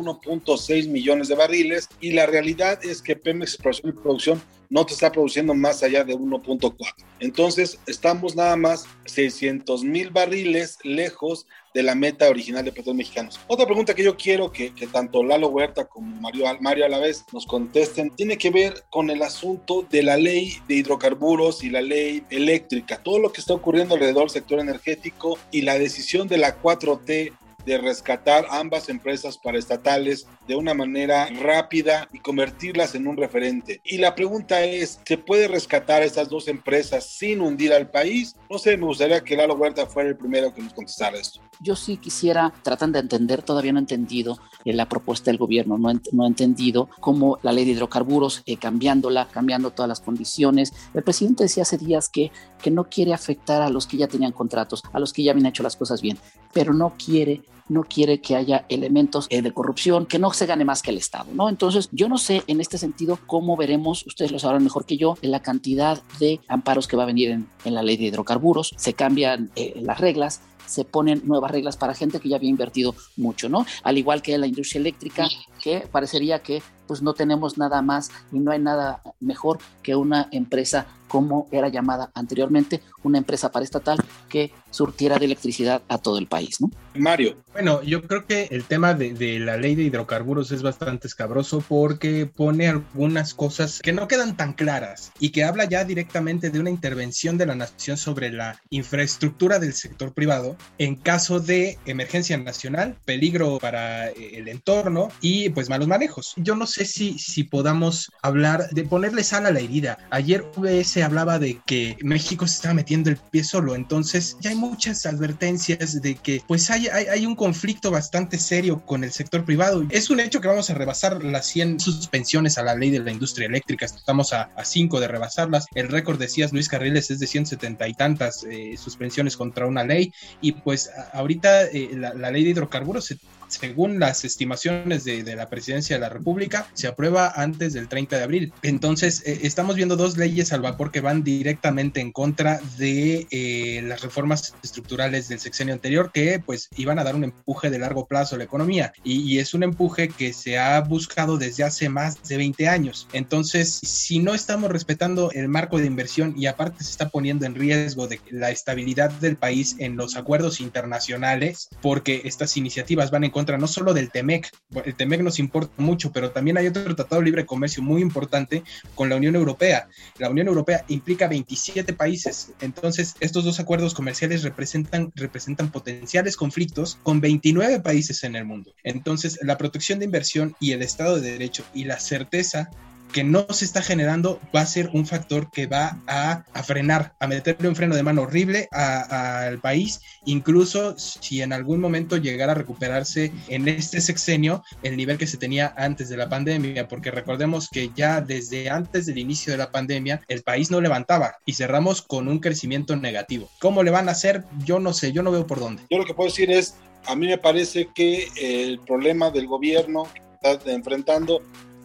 1.6 0.44 0.88
millones 0.88 1.28
de 1.28 1.36
barriles 1.36 1.90
y 2.00 2.12
la 2.12 2.26
realidad 2.26 2.80
es 2.84 3.02
que 3.02 3.16
Pemex 3.16 3.54
Exploración 3.54 3.90
y 3.90 4.02
Producción 4.02 4.42
no 4.70 4.86
te 4.86 4.94
está 4.94 5.12
produciendo 5.12 5.54
más 5.54 5.82
allá 5.82 6.04
de 6.04 6.16
1.4. 6.16 6.76
Entonces, 7.20 7.80
estamos 7.88 8.36
nada 8.36 8.56
más 8.56 8.86
600 9.06 9.84
mil 9.84 10.12
barriles 10.12 10.78
lejos 10.84 11.48
de 11.74 11.84
la 11.84 11.96
meta 11.96 12.30
original 12.30 12.64
de 12.64 12.72
petróleos 12.72 12.98
mexicanos. 12.98 13.40
Otra 13.48 13.66
pregunta 13.66 13.94
que 13.94 14.04
yo 14.04 14.16
quiero 14.16 14.52
que, 14.52 14.74
que 14.74 14.88
tanto 14.88 15.24
Lalo 15.24 15.50
Huerta 15.50 15.86
como 15.86 16.20
Mario, 16.22 16.46
Mario 16.62 16.86
a 16.86 16.90
la 16.90 17.00
vez 17.00 17.26
nos 17.32 17.46
contesten 17.46 18.16
tiene 18.16 18.38
que 18.38 18.50
ver 18.50 18.84
con 18.90 19.10
el 19.10 19.22
asunto 19.22 19.86
de 19.90 20.04
la 20.04 20.18
ley 20.18 20.58
de 20.68 20.76
hidrocarburos 20.76 21.64
y 21.64 21.70
la 21.70 21.82
ley 21.82 22.24
eléctrica, 22.30 23.02
todo 23.04 23.20
lo 23.20 23.32
que 23.32 23.42
está 23.42 23.54
ocurriendo 23.54 23.96
alrededor 23.96 24.24
del 24.24 24.30
sector 24.32 24.60
energético 24.60 25.38
y 25.52 25.62
la 25.62 25.78
decisión 25.78 26.28
de 26.28 26.38
la 26.38 26.62
4T 26.62 27.34
de 27.70 27.78
rescatar 27.78 28.48
ambas 28.50 28.90
empresas 28.90 29.38
paraestatales 29.38 30.26
de 30.48 30.56
una 30.56 30.74
manera 30.74 31.28
rápida 31.40 32.10
y 32.12 32.18
convertirlas 32.20 32.96
en 32.96 33.06
un 33.06 33.16
referente. 33.16 33.80
Y 33.84 34.00
la 34.00 34.16
pregunta 34.16 34.64
es, 34.64 35.00
¿se 35.06 35.20
puede 35.20 35.48
rescatar 35.48 36.02
estas 36.02 36.30
dos 36.30 36.48
empresas 36.48 37.06
sin 37.06 37.42
hundir 37.42 37.72
al 37.72 37.92
país? 37.92 38.36
No 38.50 38.58
sé, 38.58 38.76
me 38.76 38.88
gustaría 38.88 39.22
que 39.22 39.38
Lalo 39.38 39.54
Huerta 39.54 39.86
fuera 39.86 40.10
el 40.10 40.18
primero 40.18 40.52
que 40.52 40.64
nos 40.64 40.74
contestara 40.74 41.20
esto. 41.20 41.42
Yo 41.60 41.76
sí 41.76 41.98
quisiera, 41.98 42.52
tratan 42.64 42.92
de 42.92 43.00
entender, 43.00 43.44
todavía 43.44 43.72
no 43.72 43.78
he 43.78 43.82
entendido 43.82 44.40
eh, 44.66 44.74
la 44.74 44.88
propuesta 44.88 45.30
del 45.30 45.38
gobierno, 45.38 45.78
no 45.78 45.90
no 46.12 46.24
he 46.24 46.28
entendido 46.28 46.90
cómo 47.00 47.38
la 47.44 47.52
ley 47.52 47.66
de 47.66 47.72
hidrocarburos, 47.72 48.42
eh, 48.48 48.58
cambiándola, 48.58 49.28
cambiando 49.28 49.70
todas 49.70 49.90
las 49.90 50.00
condiciones. 50.00 50.74
El 50.96 51.04
presidente 51.04 51.44
decía 51.44 51.64
hace 51.64 51.78
días 51.78 52.10
que, 52.10 52.32
que 52.64 52.72
no 52.72 52.86
quiere 52.86 53.14
afectar 53.14 53.62
a 53.62 53.70
los 53.70 53.86
que 53.86 53.98
ya 53.98 54.08
tenían 54.08 54.32
contratos, 54.32 54.82
a 54.92 55.00
los 55.00 55.14
que 55.14 55.22
ya 55.22 55.34
habían 55.34 55.46
hecho 55.46 55.62
las 55.62 55.76
cosas 55.76 56.02
bien, 56.02 56.18
pero 56.52 56.74
no 56.74 56.96
quiere 56.98 57.44
no 57.70 57.84
quiere 57.84 58.20
que 58.20 58.36
haya 58.36 58.66
elementos 58.70 59.28
eh, 59.30 59.42
de 59.42 59.54
corrupción, 59.54 60.06
que 60.06 60.20
no 60.20 60.34
se 60.34 60.46
gane 60.46 60.66
más 60.66 60.82
que 60.82 60.92
el 60.92 60.98
Estado, 60.98 61.28
¿no? 61.34 61.50
Entonces, 61.50 61.90
yo 61.92 62.10
no 62.10 62.18
sé 62.18 62.44
en 62.48 62.60
este 62.60 62.78
sentido 62.78 63.20
cómo 63.28 63.56
veremos, 63.56 64.06
ustedes 64.06 64.32
lo 64.32 64.40
sabrán 64.40 64.64
mejor 64.64 64.86
que 64.86 64.98
yo, 64.98 65.18
la 65.22 65.42
cantidad 65.42 66.02
de 66.20 66.40
amparos 66.48 66.88
que 66.88 66.98
va 66.98 67.04
a 67.04 67.08
venir 67.08 67.30
en, 67.30 67.48
en 67.64 67.74
la 67.74 67.84
ley 67.84 67.98
de 67.98 68.06
hidrocarburos, 68.06 68.74
se 68.76 68.94
cambian 68.94 69.52
eh, 69.56 69.80
las 69.82 70.00
reglas, 70.00 70.42
se 70.66 70.86
ponen 70.86 71.22
nuevas 71.26 71.52
reglas 71.52 71.78
para 71.78 71.96
gente 71.96 72.20
que 72.20 72.30
ya 72.30 72.36
había 72.36 72.50
invertido 72.50 72.96
mucho, 73.18 73.50
¿no? 73.50 73.66
Al 73.84 73.98
igual 73.98 74.22
que 74.22 74.38
la 74.38 74.48
industria 74.48 74.80
eléctrica, 74.80 75.28
que 75.62 75.88
parecería 75.92 76.40
que 76.40 76.62
pues 76.90 77.04
no 77.04 77.14
tenemos 77.14 77.60
nada 77.60 77.84
más 77.84 78.10
y 78.32 78.40
no 78.40 78.50
hay 78.50 78.58
nada 78.58 79.04
mejor 79.20 79.60
que 79.84 79.96
una 79.96 80.28
empresa 80.32 80.88
como 81.10 81.50
era 81.52 81.68
llamada 81.68 82.12
anteriormente, 82.14 82.82
una 83.04 83.18
empresa 83.18 83.52
paraestatal 83.52 83.98
que 84.30 84.54
surtiera 84.70 85.18
de 85.18 85.26
electricidad 85.26 85.82
a 85.90 85.98
todo 85.98 86.18
el 86.20 86.28
país, 86.28 86.62
¿no? 86.62 86.70
Mario. 86.96 87.38
Bueno, 87.52 87.82
yo 87.82 88.04
creo 88.04 88.26
que 88.26 88.48
el 88.52 88.64
tema 88.64 88.94
de, 88.94 89.14
de, 89.14 89.40
la 89.40 89.58
ley 89.58 89.76
de 89.76 89.84
hidrocarburos 89.84 90.52
es 90.52 90.62
bastante 90.62 91.08
escabroso 91.08 91.64
porque 91.68 92.28
pone 92.28 92.68
algunas 92.68 93.34
cosas 93.34 93.80
que 93.82 93.92
no 93.92 94.08
quedan 94.08 94.38
tan 94.38 94.54
claras 94.54 95.12
y 95.20 95.30
que 95.30 95.44
habla 95.44 95.66
ya 95.66 95.84
directamente 95.84 96.52
de 96.52 96.60
una 96.60 96.70
intervención 96.70 97.38
de 97.38 97.48
la 97.48 97.56
nación 97.56 97.98
sobre 97.98 98.32
la 98.32 98.62
infraestructura 98.70 99.60
del 99.60 99.74
sector 99.74 100.14
privado 100.14 100.56
en 100.78 100.96
caso 100.96 101.40
de 101.40 101.80
emergencia 101.86 102.38
nacional, 102.38 102.98
peligro 103.06 103.58
para 103.58 104.10
eh, 104.10 104.38
el 104.38 104.48
entorno 104.48 105.10
y 105.22 105.50
pues 105.50 105.70
malos 105.70 105.88
manejos. 105.88 106.34
Yo 106.38 106.56
no 106.56 106.68
sé 106.68 106.79
si, 106.86 107.18
si 107.20 107.44
podamos 107.44 108.12
hablar 108.22 108.70
de 108.72 108.84
ponerle 108.84 109.24
sal 109.24 109.46
a 109.46 109.52
la 109.52 109.60
herida. 109.60 109.98
Ayer 110.10 110.46
UBS 110.56 110.98
hablaba 110.98 111.40
de 111.40 111.60
que 111.66 111.98
México 112.02 112.48
se 112.48 112.56
estaba 112.56 112.74
metiendo 112.74 113.10
el 113.10 113.18
pie 113.18 113.44
solo, 113.44 113.76
entonces 113.76 114.38
ya 114.42 114.50
hay 114.50 114.56
muchas 114.56 115.06
advertencias 115.06 116.02
de 116.02 116.16
que 116.16 116.42
pues 116.48 116.70
hay, 116.70 116.88
hay, 116.88 117.26
un 117.26 117.36
conflicto 117.36 117.92
bastante 117.92 118.38
serio 118.38 118.86
con 118.86 119.04
el 119.04 119.12
sector 119.12 119.46
privado. 119.46 119.86
Es 119.90 120.10
un 120.10 120.20
hecho 120.20 120.42
que 120.42 120.48
vamos 120.48 120.70
a 120.70 120.74
rebasar 120.74 121.24
las 121.24 121.46
100 121.48 121.80
suspensiones 121.80 122.58
a 122.58 122.64
la 122.64 122.76
ley 122.76 122.90
de 122.90 123.00
la 123.00 123.12
industria 123.12 123.48
eléctrica, 123.48 123.86
estamos 123.86 124.34
a, 124.34 124.50
5 124.64 125.00
de 125.00 125.08
rebasarlas. 125.08 125.66
El 125.74 125.88
récord, 125.90 126.20
decías 126.20 126.54
Luis 126.54 126.70
Carriles, 126.70 127.12
es 127.12 127.20
de 127.20 127.28
170 127.28 127.88
y 127.88 127.94
tantas 127.94 128.44
eh, 128.44 128.76
suspensiones 128.78 129.36
contra 129.38 129.66
una 129.66 129.84
ley 129.84 130.12
y 130.42 130.52
pues 130.54 130.90
ahorita 131.14 131.66
eh, 131.66 131.90
la, 131.94 132.14
la, 132.14 132.32
ley 132.32 132.44
de 132.44 132.52
hidrocarburos 132.52 133.06
se 133.06 133.18
según 133.50 134.00
las 134.00 134.24
estimaciones 134.24 135.04
de, 135.04 135.36
la 135.36 135.50
presidencia 135.50 135.96
de 135.96 136.02
la 136.02 136.10
República, 136.10 136.68
se 136.74 136.88
aprueba 136.88 137.34
antes 137.36 137.74
del 137.74 137.88
30 137.88 138.18
de 138.18 138.24
abril. 138.24 138.54
Entonces, 138.64 139.24
eh, 139.26 139.42
estamos 139.44 139.76
viendo 139.76 139.96
dos 139.96 140.18
leyes 140.18 140.54
al 140.54 140.62
vapor 140.62 140.92
que 140.92 141.02
van 141.02 141.24
directamente 141.24 142.00
en 142.00 142.12
contra 142.12 142.60
de 142.78 143.28
eh, 143.32 143.82
las 143.84 144.02
reformas 144.02 144.54
estructurales 144.64 145.28
del 145.28 145.40
sexenio 145.40 145.74
anterior, 145.74 146.12
que 146.14 146.40
pues 146.40 146.70
iban 146.78 147.00
a 147.00 147.04
dar 147.04 147.16
un 147.16 147.24
empuje 147.24 147.70
de 147.70 147.80
largo 147.80 148.06
plazo 148.08 148.36
a 148.36 148.38
la 148.38 148.44
economía. 148.44 148.94
Y, 149.04 149.40
es 149.40 149.54
un 149.54 149.64
empuje 149.64 150.10
que 150.10 150.34
se 150.34 150.58
ha 150.58 150.82
buscado 150.82 151.38
desde 151.38 151.64
hace 151.64 151.88
más 151.88 152.22
de 152.28 152.38
20 152.38 152.68
años. 152.68 153.08
Entonces, 153.14 153.80
si 153.84 154.20
no 154.20 154.34
estamos 154.34 154.70
respetando 154.70 155.32
el 155.32 155.48
marco 155.48 155.78
de 155.78 155.86
inversión 155.86 156.34
y 156.38 156.48
aparte 156.48 156.84
se 156.84 156.92
está 156.92 157.10
poniendo 157.10 157.46
en 157.46 157.56
riesgo 157.56 158.08
de 158.08 158.20
la 158.32 158.52
estabilidad 158.52 159.12
del 159.12 159.38
país 159.38 159.76
en 159.80 159.96
los 159.96 160.18
acuerdos 160.18 160.60
internacionales, 160.60 161.70
porque 161.82 162.22
estas 162.26 162.58
iniciativas 162.58 163.12
van 163.12 163.24
en 163.24 163.32
contra 163.32 163.39
no 163.58 163.68
solo 163.68 163.94
del 163.94 164.12
TEMEC, 164.12 164.52
el 164.86 164.96
TEMEC 164.96 165.22
nos 165.22 165.40
importa 165.40 165.74
mucho, 165.78 166.12
pero 166.12 166.32
también 166.32 166.58
hay 166.58 166.68
otro 166.68 166.96
tratado 166.96 167.22
de 167.22 167.26
libre 167.26 167.46
comercio 167.46 167.82
muy 167.82 168.02
importante 168.02 168.64
con 168.96 169.10
la 169.10 169.16
Unión 169.16 169.36
Europea. 169.36 169.88
La 170.18 170.30
Unión 170.30 170.48
Europea 170.48 170.86
implica 170.88 171.28
27 171.28 171.94
países, 171.94 172.54
entonces 172.62 173.16
estos 173.20 173.44
dos 173.44 173.60
acuerdos 173.60 173.94
comerciales 173.94 174.44
representan, 174.44 175.12
representan 175.16 175.72
potenciales 175.72 176.36
conflictos 176.36 176.98
con 177.04 177.22
29 177.22 177.80
países 177.82 178.24
en 178.24 178.36
el 178.36 178.46
mundo. 178.46 178.74
Entonces, 178.84 179.40
la 179.42 179.58
protección 179.58 180.00
de 180.00 180.06
inversión 180.06 180.56
y 180.60 180.72
el 180.72 180.82
Estado 180.82 181.20
de 181.20 181.32
Derecho 181.32 181.64
y 181.74 181.86
la 181.86 182.00
certeza 182.00 182.70
que 183.12 183.24
no 183.24 183.46
se 183.50 183.66
está 183.66 183.82
generando 183.82 184.40
va 184.56 184.62
a 184.62 184.66
ser 184.66 184.90
un 184.94 185.06
factor 185.06 185.50
que 185.52 185.68
va 185.68 186.00
a, 186.08 186.44
frenar, 186.64 187.14
a 187.20 187.28
meterle 187.28 187.68
un 187.68 187.76
freno 187.76 187.96
de 187.96 188.04
mano 188.04 188.24
horrible 188.24 188.68
al 188.72 189.60
país, 189.60 190.02
incluso 190.26 190.98
si 190.98 191.42
en 191.42 191.54
algún 191.54 191.80
momento 191.80 192.18
llegara 192.18 192.52
a 192.52 192.56
recuperarse 192.56 193.32
en 193.48 193.68
este 193.68 194.02
sexenio 194.02 194.64
el 194.84 194.98
nivel 194.98 195.18
que 195.18 195.28
se 195.28 195.38
tenía 195.38 195.74
antes 195.78 196.10
de 196.10 196.18
la 196.18 196.30
pandemia, 196.30 196.88
porque 196.88 197.12
recordemos 197.12 197.70
que 197.70 197.90
ya 197.96 198.22
desde 198.22 198.70
antes 198.70 199.06
del 199.06 199.18
inicio 199.18 199.52
de 199.52 199.58
la 199.58 199.72
pandemia 199.72 200.22
el 200.28 200.44
país 200.44 200.72
no 200.72 200.82
levantaba 200.82 201.38
y 201.46 201.54
cerramos 201.54 202.02
con 202.02 202.28
un 202.28 202.40
crecimiento 202.40 202.96
negativo. 202.96 203.50
¿Cómo 203.60 203.84
le 203.84 203.92
van 203.92 204.10
a 204.10 204.14
hacer? 204.14 204.44
Yo 204.66 204.80
no 204.80 204.94
sé, 204.94 205.12
yo 205.12 205.24
no 205.24 205.32
veo 205.32 205.48
por 205.48 205.60
dónde. 205.60 205.84
Yo 205.90 205.98
lo 205.98 206.06
que 206.06 206.14
puedo 206.14 206.30
decir 206.30 206.52
es, 206.52 206.76
a 207.06 207.16
mí 207.16 207.28
me 207.28 207.38
parece 207.38 207.90
que 207.94 208.28
el 208.40 208.80
problema 208.80 209.32
del 209.32 209.48
gobierno 209.48 210.08
que 210.14 210.52
está 210.52 210.72
enfrentando, 210.72 211.42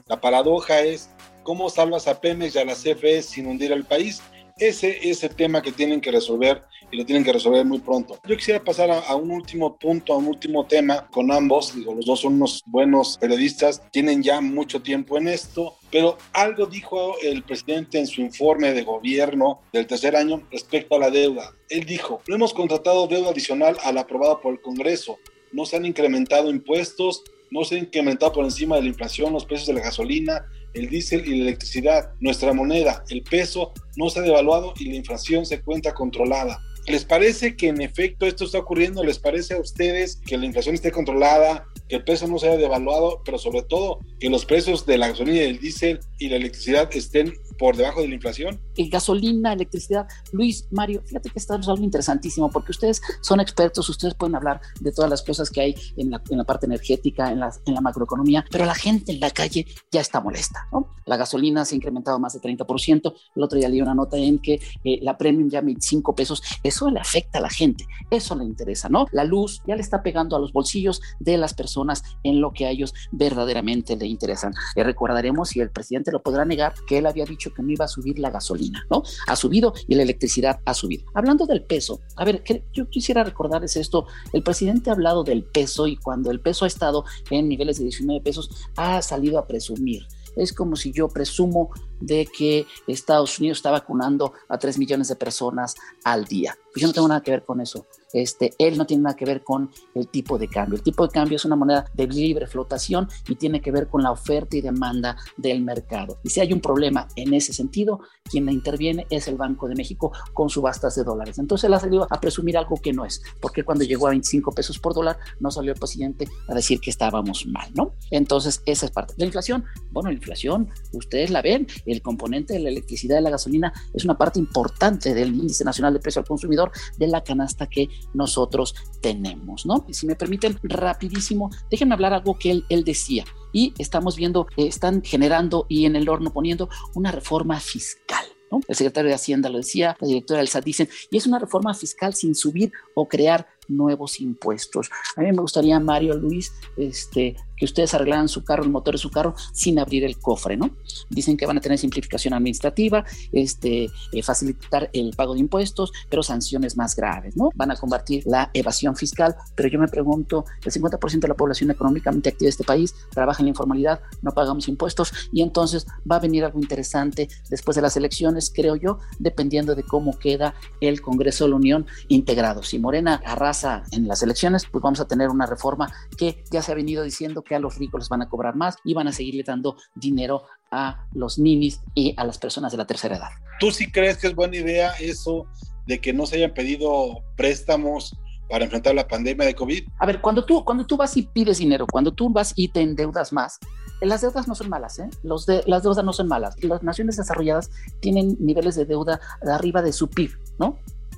la 0.06 0.20
paradoja 0.20 0.80
es 0.80 1.08
cómo 1.44 1.70
salvas 1.70 2.08
a 2.08 2.20
Pemex 2.20 2.56
y 2.56 2.58
a 2.58 2.64
la 2.64 2.74
CFE 2.74 3.22
sin 3.22 3.46
hundir 3.46 3.72
al 3.72 3.84
país. 3.84 4.20
Ese 4.56 5.10
es 5.10 5.22
el 5.24 5.34
tema 5.34 5.62
que 5.62 5.72
tienen 5.72 6.00
que 6.00 6.12
resolver 6.12 6.62
y 6.90 6.96
lo 6.96 7.04
tienen 7.04 7.24
que 7.24 7.32
resolver 7.32 7.64
muy 7.64 7.80
pronto. 7.80 8.20
Yo 8.26 8.36
quisiera 8.36 8.62
pasar 8.62 8.88
a, 8.90 9.14
un 9.16 9.32
último 9.32 9.76
punto, 9.76 10.12
a 10.12 10.16
un 10.16 10.26
último 10.26 10.64
tema 10.64 11.08
con 11.08 11.32
ambos. 11.32 11.74
Digo, 11.74 11.92
los 11.92 12.06
dos 12.06 12.20
son 12.20 12.34
unos 12.34 12.62
buenos 12.66 13.18
periodistas, 13.18 13.82
tienen 13.90 14.22
ya 14.22 14.40
mucho 14.40 14.80
tiempo 14.80 15.18
en 15.18 15.26
esto, 15.26 15.74
pero 15.90 16.16
algo 16.32 16.66
dijo 16.66 17.16
el 17.20 17.42
presidente 17.42 17.98
en 17.98 18.06
su 18.06 18.20
informe 18.20 18.72
de 18.72 18.84
gobierno 18.84 19.60
del 19.72 19.88
tercer 19.88 20.14
año 20.14 20.42
respecto 20.52 20.94
a 20.94 21.00
la 21.00 21.10
deuda. 21.10 21.52
Él 21.68 21.84
dijo, 21.84 22.22
no 22.28 22.36
hemos 22.36 22.54
contratado 22.54 23.08
deuda 23.08 23.30
adicional 23.30 23.76
a 23.82 23.90
la 23.90 24.02
aprobada 24.02 24.40
por 24.40 24.52
el 24.52 24.60
Congreso, 24.60 25.18
no 25.52 25.66
se 25.66 25.76
han 25.76 25.84
incrementado 25.84 26.48
impuestos, 26.48 27.24
no 27.50 27.64
se 27.64 27.76
han 27.76 27.82
incrementado 27.82 28.32
por 28.32 28.44
encima 28.44 28.76
de 28.76 28.82
la 28.82 28.88
inflación 28.88 29.32
los 29.32 29.44
precios 29.44 29.66
de 29.66 29.74
la 29.74 29.80
gasolina, 29.80 30.44
el 30.74 30.88
diésel 30.88 31.26
y 31.26 31.36
la 31.36 31.44
electricidad. 31.44 32.12
Nuestra 32.20 32.52
moneda, 32.52 33.04
el 33.08 33.22
peso, 33.22 33.72
no 33.96 34.10
se 34.10 34.20
ha 34.20 34.22
devaluado 34.22 34.74
y 34.78 34.90
la 34.90 34.96
inflación 34.96 35.46
se 35.46 35.62
cuenta 35.62 35.94
controlada. 35.94 36.60
¿Les 36.86 37.04
parece 37.04 37.56
que 37.56 37.68
en 37.68 37.80
efecto 37.80 38.26
esto 38.26 38.44
está 38.44 38.58
ocurriendo? 38.58 39.02
¿Les 39.02 39.18
parece 39.18 39.54
a 39.54 39.60
ustedes 39.60 40.16
que 40.16 40.36
la 40.36 40.44
inflación 40.44 40.74
esté 40.74 40.92
controlada, 40.92 41.66
que 41.88 41.96
el 41.96 42.04
peso 42.04 42.26
no 42.26 42.38
se 42.38 42.48
haya 42.48 42.56
devaluado, 42.56 43.22
pero 43.24 43.38
sobre 43.38 43.62
todo 43.62 43.98
que 44.18 44.30
los 44.30 44.44
precios 44.46 44.86
de 44.86 44.98
la 44.98 45.08
gasolina 45.08 45.38
y 45.38 45.46
del 45.46 45.58
diésel 45.60 46.00
y 46.18 46.28
la 46.28 46.36
electricidad 46.36 46.88
estén 46.94 47.34
por 47.58 47.76
debajo 47.76 48.00
de 48.00 48.08
la 48.08 48.14
inflación? 48.14 48.60
El 48.76 48.90
gasolina, 48.90 49.52
electricidad. 49.52 50.08
Luis, 50.32 50.66
Mario, 50.70 51.02
fíjate 51.06 51.30
que 51.30 51.38
esto 51.38 51.54
es 51.56 51.68
algo 51.68 51.84
interesantísimo 51.84 52.50
porque 52.50 52.72
ustedes 52.72 53.00
son 53.20 53.40
expertos, 53.40 53.88
ustedes 53.88 54.14
pueden 54.14 54.34
hablar 54.34 54.60
de 54.80 54.92
todas 54.92 55.10
las 55.10 55.22
cosas 55.22 55.50
que 55.50 55.60
hay 55.60 55.74
en 55.96 56.10
la, 56.10 56.22
en 56.30 56.38
la 56.38 56.44
parte 56.44 56.66
energética, 56.66 57.30
en 57.30 57.40
la, 57.40 57.52
en 57.66 57.74
la 57.74 57.80
macroeconomía, 57.80 58.44
pero 58.50 58.64
la 58.64 58.74
gente 58.74 59.12
en 59.12 59.20
la 59.20 59.30
calle 59.30 59.66
ya 59.92 60.00
está 60.00 60.20
molesta. 60.20 60.66
¿no? 60.72 60.94
La 61.06 61.16
gasolina 61.16 61.64
se 61.64 61.74
ha 61.74 61.76
incrementado 61.76 62.18
más 62.18 62.32
de 62.32 62.40
30%. 62.40 63.14
El 63.36 63.42
otro 63.42 63.58
día 63.58 63.68
leí 63.68 63.82
una 63.82 63.94
nota 63.94 64.16
en 64.16 64.38
que 64.38 64.60
eh, 64.84 64.98
la 65.02 65.16
premium 65.16 65.48
ya 65.48 65.60
25 65.60 66.14
pesos. 66.14 66.42
Eso 66.62 66.90
le 66.90 67.00
afecta 67.00 67.38
a 67.38 67.42
la 67.42 67.50
gente, 67.50 67.86
eso 68.10 68.34
le 68.34 68.44
interesa, 68.44 68.88
¿no? 68.88 69.06
La 69.12 69.24
luz 69.24 69.62
ya 69.66 69.76
le 69.76 69.82
está 69.82 70.02
pegando 70.02 70.36
a 70.36 70.40
los 70.40 70.52
bolsillos 70.52 71.00
de 71.20 71.36
las 71.36 71.54
personas 71.54 71.73
en 72.22 72.40
lo 72.40 72.52
que 72.52 72.66
a 72.66 72.70
ellos 72.70 72.94
verdaderamente 73.12 73.96
le 73.96 74.06
interesan. 74.06 74.52
Y 74.76 74.82
recordaremos, 74.82 75.56
y 75.56 75.60
el 75.60 75.70
presidente 75.70 76.12
lo 76.12 76.22
podrá 76.22 76.44
negar, 76.44 76.74
que 76.86 76.98
él 76.98 77.06
había 77.06 77.24
dicho 77.24 77.52
que 77.52 77.62
no 77.62 77.70
iba 77.70 77.84
a 77.84 77.88
subir 77.88 78.18
la 78.18 78.30
gasolina, 78.30 78.86
¿no? 78.90 79.02
Ha 79.26 79.36
subido 79.36 79.74
y 79.88 79.94
la 79.94 80.02
electricidad 80.02 80.60
ha 80.64 80.74
subido. 80.74 81.04
Hablando 81.14 81.46
del 81.46 81.62
peso, 81.62 82.00
a 82.16 82.24
ver, 82.24 82.42
yo 82.72 82.88
quisiera 82.88 83.24
recordarles 83.24 83.76
esto, 83.76 84.06
el 84.32 84.42
presidente 84.42 84.90
ha 84.90 84.94
hablado 84.94 85.24
del 85.24 85.44
peso 85.44 85.86
y 85.86 85.96
cuando 85.96 86.30
el 86.30 86.40
peso 86.40 86.64
ha 86.64 86.68
estado 86.68 87.04
en 87.30 87.48
niveles 87.48 87.78
de 87.78 87.84
19 87.84 88.20
pesos, 88.20 88.50
ha 88.76 89.00
salido 89.02 89.38
a 89.38 89.46
presumir 89.46 90.06
es 90.36 90.52
como 90.52 90.76
si 90.76 90.92
yo 90.92 91.08
presumo 91.08 91.70
de 92.06 92.26
que 92.26 92.66
Estados 92.86 93.38
Unidos 93.38 93.58
está 93.58 93.70
vacunando 93.70 94.32
a 94.48 94.58
3 94.58 94.78
millones 94.78 95.08
de 95.08 95.16
personas 95.16 95.74
al 96.04 96.24
día. 96.24 96.56
Pues 96.72 96.82
yo 96.82 96.88
no 96.88 96.92
tengo 96.92 97.08
nada 97.08 97.22
que 97.22 97.30
ver 97.30 97.44
con 97.44 97.60
eso. 97.60 97.86
Este, 98.12 98.52
él 98.58 98.76
no 98.76 98.86
tiene 98.86 99.04
nada 99.04 99.16
que 99.16 99.24
ver 99.24 99.42
con 99.42 99.70
el 99.94 100.08
tipo 100.08 100.38
de 100.38 100.48
cambio. 100.48 100.76
El 100.76 100.82
tipo 100.82 101.06
de 101.06 101.12
cambio 101.12 101.36
es 101.36 101.44
una 101.44 101.56
moneda 101.56 101.84
de 101.94 102.06
libre 102.06 102.46
flotación 102.46 103.08
y 103.28 103.36
tiene 103.36 103.60
que 103.60 103.70
ver 103.70 103.88
con 103.88 104.02
la 104.02 104.10
oferta 104.10 104.56
y 104.56 104.60
demanda 104.60 105.16
del 105.36 105.62
mercado. 105.62 106.18
Y 106.22 106.30
si 106.30 106.40
hay 106.40 106.52
un 106.52 106.60
problema 106.60 107.08
en 107.16 107.32
ese 107.32 107.52
sentido, 107.52 108.00
quien 108.24 108.48
interviene 108.48 109.06
es 109.10 109.28
el 109.28 109.36
Banco 109.36 109.68
de 109.68 109.74
México 109.74 110.12
con 110.32 110.48
subastas 110.50 110.94
de 110.96 111.04
dólares. 111.04 111.38
Entonces 111.38 111.64
él 111.64 111.74
ha 111.74 111.80
salido 111.80 112.06
a 112.10 112.20
presumir 112.20 112.56
algo 112.56 112.76
que 112.76 112.92
no 112.92 113.04
es, 113.04 113.22
porque 113.40 113.64
cuando 113.64 113.84
llegó 113.84 114.06
a 114.06 114.10
25 114.10 114.52
pesos 114.52 114.78
por 114.78 114.94
dólar 114.94 115.18
no 115.40 115.50
salió 115.50 115.72
el 115.72 115.78
presidente 115.78 116.28
a 116.48 116.54
decir 116.54 116.80
que 116.80 116.90
estábamos 116.90 117.46
mal, 117.46 117.70
¿no? 117.74 117.94
Entonces 118.10 118.62
esa 118.66 118.86
es 118.86 118.92
parte. 118.92 119.14
La 119.16 119.26
inflación, 119.26 119.64
bueno, 119.90 120.10
la 120.10 120.14
inflación, 120.14 120.70
ustedes 120.92 121.30
la 121.30 121.42
ven, 121.42 121.66
el 121.94 122.02
componente 122.02 122.54
de 122.54 122.60
la 122.60 122.68
electricidad 122.68 123.18
y 123.18 123.22
la 123.22 123.30
gasolina 123.30 123.72
es 123.92 124.04
una 124.04 124.18
parte 124.18 124.38
importante 124.38 125.14
del 125.14 125.34
índice 125.34 125.64
nacional 125.64 125.92
de 125.92 126.00
precio 126.00 126.20
al 126.20 126.26
consumidor 126.26 126.70
de 126.98 127.06
la 127.06 127.22
canasta 127.22 127.66
que 127.66 127.88
nosotros 128.12 128.74
tenemos, 129.00 129.66
¿no? 129.66 129.86
Si 129.90 130.06
me 130.06 130.16
permiten, 130.16 130.58
rapidísimo, 130.62 131.50
déjenme 131.70 131.94
hablar 131.94 132.12
algo 132.12 132.38
que 132.38 132.50
él, 132.50 132.64
él 132.68 132.84
decía. 132.84 133.24
Y 133.52 133.72
estamos 133.78 134.16
viendo, 134.16 134.46
eh, 134.56 134.66
están 134.66 135.02
generando 135.02 135.66
y 135.68 135.86
en 135.86 135.96
el 135.96 136.08
horno 136.08 136.32
poniendo 136.32 136.68
una 136.94 137.12
reforma 137.12 137.60
fiscal. 137.60 138.24
¿no? 138.50 138.60
El 138.66 138.74
secretario 138.74 139.08
de 139.08 139.14
Hacienda 139.14 139.48
lo 139.48 139.58
decía, 139.58 139.96
la 140.00 140.08
directora 140.08 140.38
del 140.38 140.48
SAT 140.48 140.64
dicen, 140.64 140.88
y 141.10 141.16
es 141.16 141.26
una 141.26 141.38
reforma 141.38 141.72
fiscal 141.74 142.14
sin 142.14 142.34
subir 142.34 142.72
o 142.94 143.08
crear 143.08 143.46
nuevos 143.68 144.20
impuestos. 144.20 144.90
A 145.16 145.22
mí 145.22 145.32
me 145.32 145.40
gustaría, 145.40 145.78
Mario 145.80 146.14
Luis, 146.14 146.52
este, 146.76 147.36
que 147.56 147.64
ustedes 147.64 147.94
arreglaran 147.94 148.28
su 148.28 148.44
carro, 148.44 148.64
el 148.64 148.70
motor 148.70 148.94
de 148.94 148.98
su 148.98 149.10
carro, 149.10 149.34
sin 149.52 149.78
abrir 149.78 150.04
el 150.04 150.18
cofre, 150.18 150.56
¿no? 150.56 150.70
Dicen 151.10 151.36
que 151.36 151.46
van 151.46 151.58
a 151.58 151.60
tener 151.60 151.78
simplificación 151.78 152.34
administrativa, 152.34 153.04
este, 153.32 153.88
eh, 154.12 154.22
facilitar 154.22 154.90
el 154.92 155.14
pago 155.16 155.34
de 155.34 155.40
impuestos, 155.40 155.92
pero 156.08 156.22
sanciones 156.22 156.76
más 156.76 156.96
graves, 156.96 157.36
¿no? 157.36 157.50
Van 157.54 157.70
a 157.70 157.76
combatir 157.76 158.24
la 158.26 158.50
evasión 158.54 158.96
fiscal, 158.96 159.36
pero 159.54 159.68
yo 159.68 159.78
me 159.78 159.88
pregunto, 159.88 160.44
el 160.64 160.72
50% 160.72 161.20
de 161.20 161.28
la 161.28 161.34
población 161.34 161.70
económicamente 161.70 162.30
activa 162.30 162.46
de 162.46 162.50
este 162.50 162.64
país 162.64 162.94
trabaja 163.10 163.42
en 163.42 163.46
la 163.46 163.50
informalidad, 163.50 164.00
no 164.22 164.32
pagamos 164.32 164.68
impuestos 164.68 165.12
y 165.32 165.42
entonces 165.42 165.86
va 166.10 166.16
a 166.16 166.20
venir 166.20 166.44
algo 166.44 166.60
interesante 166.60 167.28
después 167.48 167.74
de 167.76 167.82
las 167.82 167.96
elecciones, 167.96 168.52
creo 168.54 168.76
yo, 168.76 168.98
dependiendo 169.18 169.74
de 169.74 169.82
cómo 169.82 170.18
queda 170.18 170.54
el 170.80 171.00
Congreso 171.00 171.44
de 171.44 171.50
la 171.50 171.56
Unión 171.56 171.86
integrado. 172.08 172.62
Si 172.62 172.78
Morena 172.78 173.20
arrasa 173.24 173.84
en 173.92 174.08
las 174.08 174.22
elecciones, 174.22 174.66
pues 174.70 174.82
vamos 174.82 175.00
a 175.00 175.06
tener 175.06 175.28
una 175.28 175.46
reforma 175.46 175.92
que 176.16 176.44
ya 176.50 176.62
se 176.62 176.72
ha 176.72 176.74
venido 176.74 177.02
diciendo 177.02 177.43
que 177.44 177.54
a 177.54 177.58
los 177.58 177.78
ricos 177.78 178.00
les 178.00 178.08
van 178.08 178.22
a 178.22 178.28
cobrar 178.28 178.56
más 178.56 178.76
y 178.84 178.94
van 178.94 179.08
a 179.08 179.12
seguirle 179.12 179.42
dando 179.44 179.76
dinero 179.94 180.44
a 180.70 181.06
los 181.12 181.38
ninis 181.38 181.80
y 181.94 182.14
a 182.16 182.24
las 182.24 182.38
personas 182.38 182.72
de 182.72 182.78
la 182.78 182.86
tercera 182.86 183.16
edad. 183.16 183.30
¿Tú 183.60 183.70
sí 183.70 183.90
crees 183.90 184.18
que 184.18 184.26
es 184.26 184.34
buena 184.34 184.56
idea 184.56 184.92
eso 185.00 185.46
de 185.86 186.00
que 186.00 186.12
no 186.12 186.26
se 186.26 186.36
hayan 186.36 186.54
pedido 186.54 187.22
préstamos 187.36 188.16
para 188.48 188.64
enfrentar 188.64 188.94
la 188.94 189.06
pandemia 189.06 189.46
de 189.46 189.54
COVID? 189.54 189.84
A 189.98 190.06
ver, 190.06 190.20
cuando 190.20 190.44
tú, 190.44 190.64
cuando 190.64 190.86
tú 190.86 190.96
vas 190.96 191.16
y 191.16 191.22
pides 191.22 191.58
dinero, 191.58 191.86
cuando 191.90 192.12
tú 192.12 192.30
vas 192.30 192.52
y 192.56 192.68
te 192.68 192.80
endeudas 192.80 193.32
más, 193.32 193.58
las 194.00 194.20
deudas 194.20 194.48
no 194.48 194.54
son 194.54 194.68
malas, 194.68 194.98
¿eh? 194.98 195.08
Los 195.22 195.46
de, 195.46 195.62
las 195.66 195.82
deudas 195.82 196.04
no 196.04 196.12
son 196.12 196.28
malas. 196.28 196.56
Las 196.62 196.82
naciones 196.82 197.16
desarrolladas 197.16 197.70
tienen 198.00 198.36
niveles 198.40 198.74
de 198.74 198.84
deuda 198.84 199.20
de 199.42 199.52
arriba 199.52 199.82
de 199.82 199.92
su 199.92 200.08
PIB. 200.08 200.32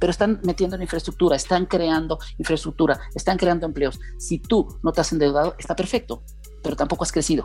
Pero 0.00 0.11
están 0.11 0.41
metiendo 0.45 0.76
en 0.76 0.83
infraestructura, 0.83 1.37
están 1.37 1.67
creando 1.67 2.19
infraestructura, 2.38 3.00
están 3.15 3.37
creando 3.37 3.67
empleos. 3.67 3.99
Si 4.19 4.38
tú 4.38 4.79
no 4.83 4.93
te 4.93 5.00
has 5.00 5.12
endeudado, 5.12 5.55
está 5.59 5.76
perfecto, 5.76 6.23
pero 6.62 6.76
tampoco 6.76 7.05
has 7.05 7.12
crecido. 7.12 7.45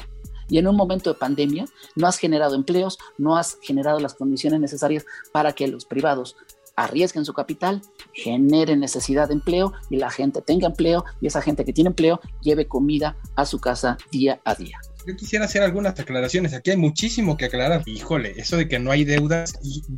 Y 0.49 0.57
en 0.57 0.67
un 0.67 0.75
momento 0.75 1.11
de 1.11 1.17
pandemia 1.17 1.65
no 1.95 2.07
has 2.07 2.17
generado 2.17 2.55
empleos, 2.55 2.97
no 3.17 3.37
has 3.37 3.57
generado 3.61 3.99
las 3.99 4.15
condiciones 4.15 4.59
necesarias 4.59 5.05
para 5.31 5.53
que 5.53 5.67
los 5.67 5.85
privados 5.85 6.35
arriesguen 6.75 7.25
su 7.25 7.33
capital, 7.33 7.81
generen 8.13 8.79
necesidad 8.79 9.27
de 9.27 9.35
empleo 9.35 9.73
y 9.89 9.97
la 9.97 10.09
gente 10.09 10.41
tenga 10.41 10.67
empleo 10.67 11.05
y 11.21 11.27
esa 11.27 11.41
gente 11.41 11.65
que 11.65 11.73
tiene 11.73 11.89
empleo 11.89 12.19
lleve 12.41 12.67
comida 12.67 13.17
a 13.35 13.45
su 13.45 13.59
casa 13.59 13.97
día 14.11 14.41
a 14.43 14.55
día. 14.55 14.79
Yo 15.07 15.15
quisiera 15.15 15.45
hacer 15.45 15.63
algunas 15.63 15.99
aclaraciones. 15.99 16.53
Aquí 16.53 16.71
hay 16.71 16.77
muchísimo 16.77 17.37
que 17.37 17.45
aclarar. 17.45 17.83
Híjole, 17.85 18.33
eso 18.37 18.57
de 18.57 18.67
que 18.67 18.79
no 18.79 18.91
hay 18.91 19.03
deudas, 19.03 19.53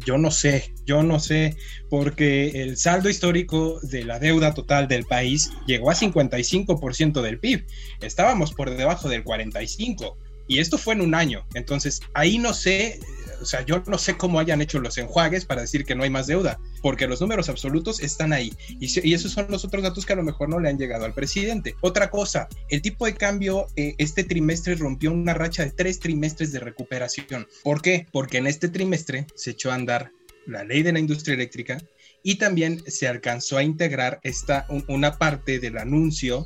yo 0.06 0.18
no 0.18 0.32
sé, 0.32 0.74
yo 0.86 1.04
no 1.04 1.20
sé, 1.20 1.56
porque 1.90 2.64
el 2.64 2.78
saldo 2.78 3.10
histórico 3.10 3.80
de 3.82 4.06
la 4.06 4.20
deuda 4.20 4.54
total 4.54 4.88
del 4.88 5.06
país 5.06 5.52
llegó 5.68 5.92
a 5.92 5.96
55% 5.96 7.22
del 7.22 7.40
PIB. 7.40 7.66
Estábamos 8.02 8.54
por 8.54 8.76
debajo 8.76 9.10
del 9.10 9.24
45%. 9.24 10.16
Y 10.48 10.60
esto 10.60 10.78
fue 10.78 10.94
en 10.94 11.02
un 11.02 11.16
año. 11.16 11.46
Entonces, 11.54 12.02
ahí 12.14 12.38
no 12.38 12.54
sé, 12.54 13.00
o 13.44 13.46
sea, 13.46 13.62
yo 13.66 13.84
no 13.88 13.98
sé 13.98 14.16
cómo 14.16 14.40
hayan 14.40 14.62
hecho 14.62 14.80
los 14.80 14.98
enjuagues 14.98 15.46
para 15.46 15.62
decir 15.62 15.84
que 15.84 15.96
no 15.96 16.04
hay 16.04 16.10
más 16.10 16.28
deuda, 16.28 16.60
porque 16.82 17.08
los 17.08 17.20
números 17.20 17.50
absolutos 17.50 18.00
están 18.00 18.32
ahí. 18.32 18.54
Y, 18.80 19.14
esos 19.14 19.34
son 19.34 19.48
los 19.50 19.66
otros 19.66 19.84
datos 19.84 20.06
que 20.06 20.14
a 20.14 20.16
lo 20.16 20.24
mejor 20.24 20.50
no 20.50 20.60
le 20.60 20.70
han 20.70 20.78
llegado 20.78 21.06
al 21.06 21.14
presidente. 21.14 21.76
Otra 21.82 22.10
cosa, 22.10 22.48
el 22.70 22.82
tipo 22.82 23.06
de 23.06 23.16
cambio 23.16 23.68
eh, 23.76 23.96
este 23.98 24.24
trimestre 24.24 24.76
rompió 24.76 25.12
una 25.12 25.34
racha 25.34 25.64
de 25.64 25.72
tres 25.72 26.00
trimestres 26.00 26.52
de 26.54 26.60
recuperación. 26.60 27.48
¿Por 27.64 27.82
qué? 27.82 28.08
Porque 28.12 28.38
en 28.38 28.48
este 28.48 28.70
trimestre 28.70 29.28
se 29.36 29.52
echó 29.52 29.72
a 29.72 29.76
andar 29.76 30.12
la 30.46 30.64
ley 30.64 30.84
de 30.84 30.94
la 30.94 31.00
industria 31.00 31.36
eléctrica 31.36 31.78
y 32.24 32.36
también 32.36 32.82
se 32.88 33.08
alcanzó 33.08 33.58
a 33.58 33.64
integrar 33.64 34.20
esta, 34.24 34.66
una 34.88 35.18
parte 35.18 35.60
del 35.60 35.78
anuncio 35.78 36.46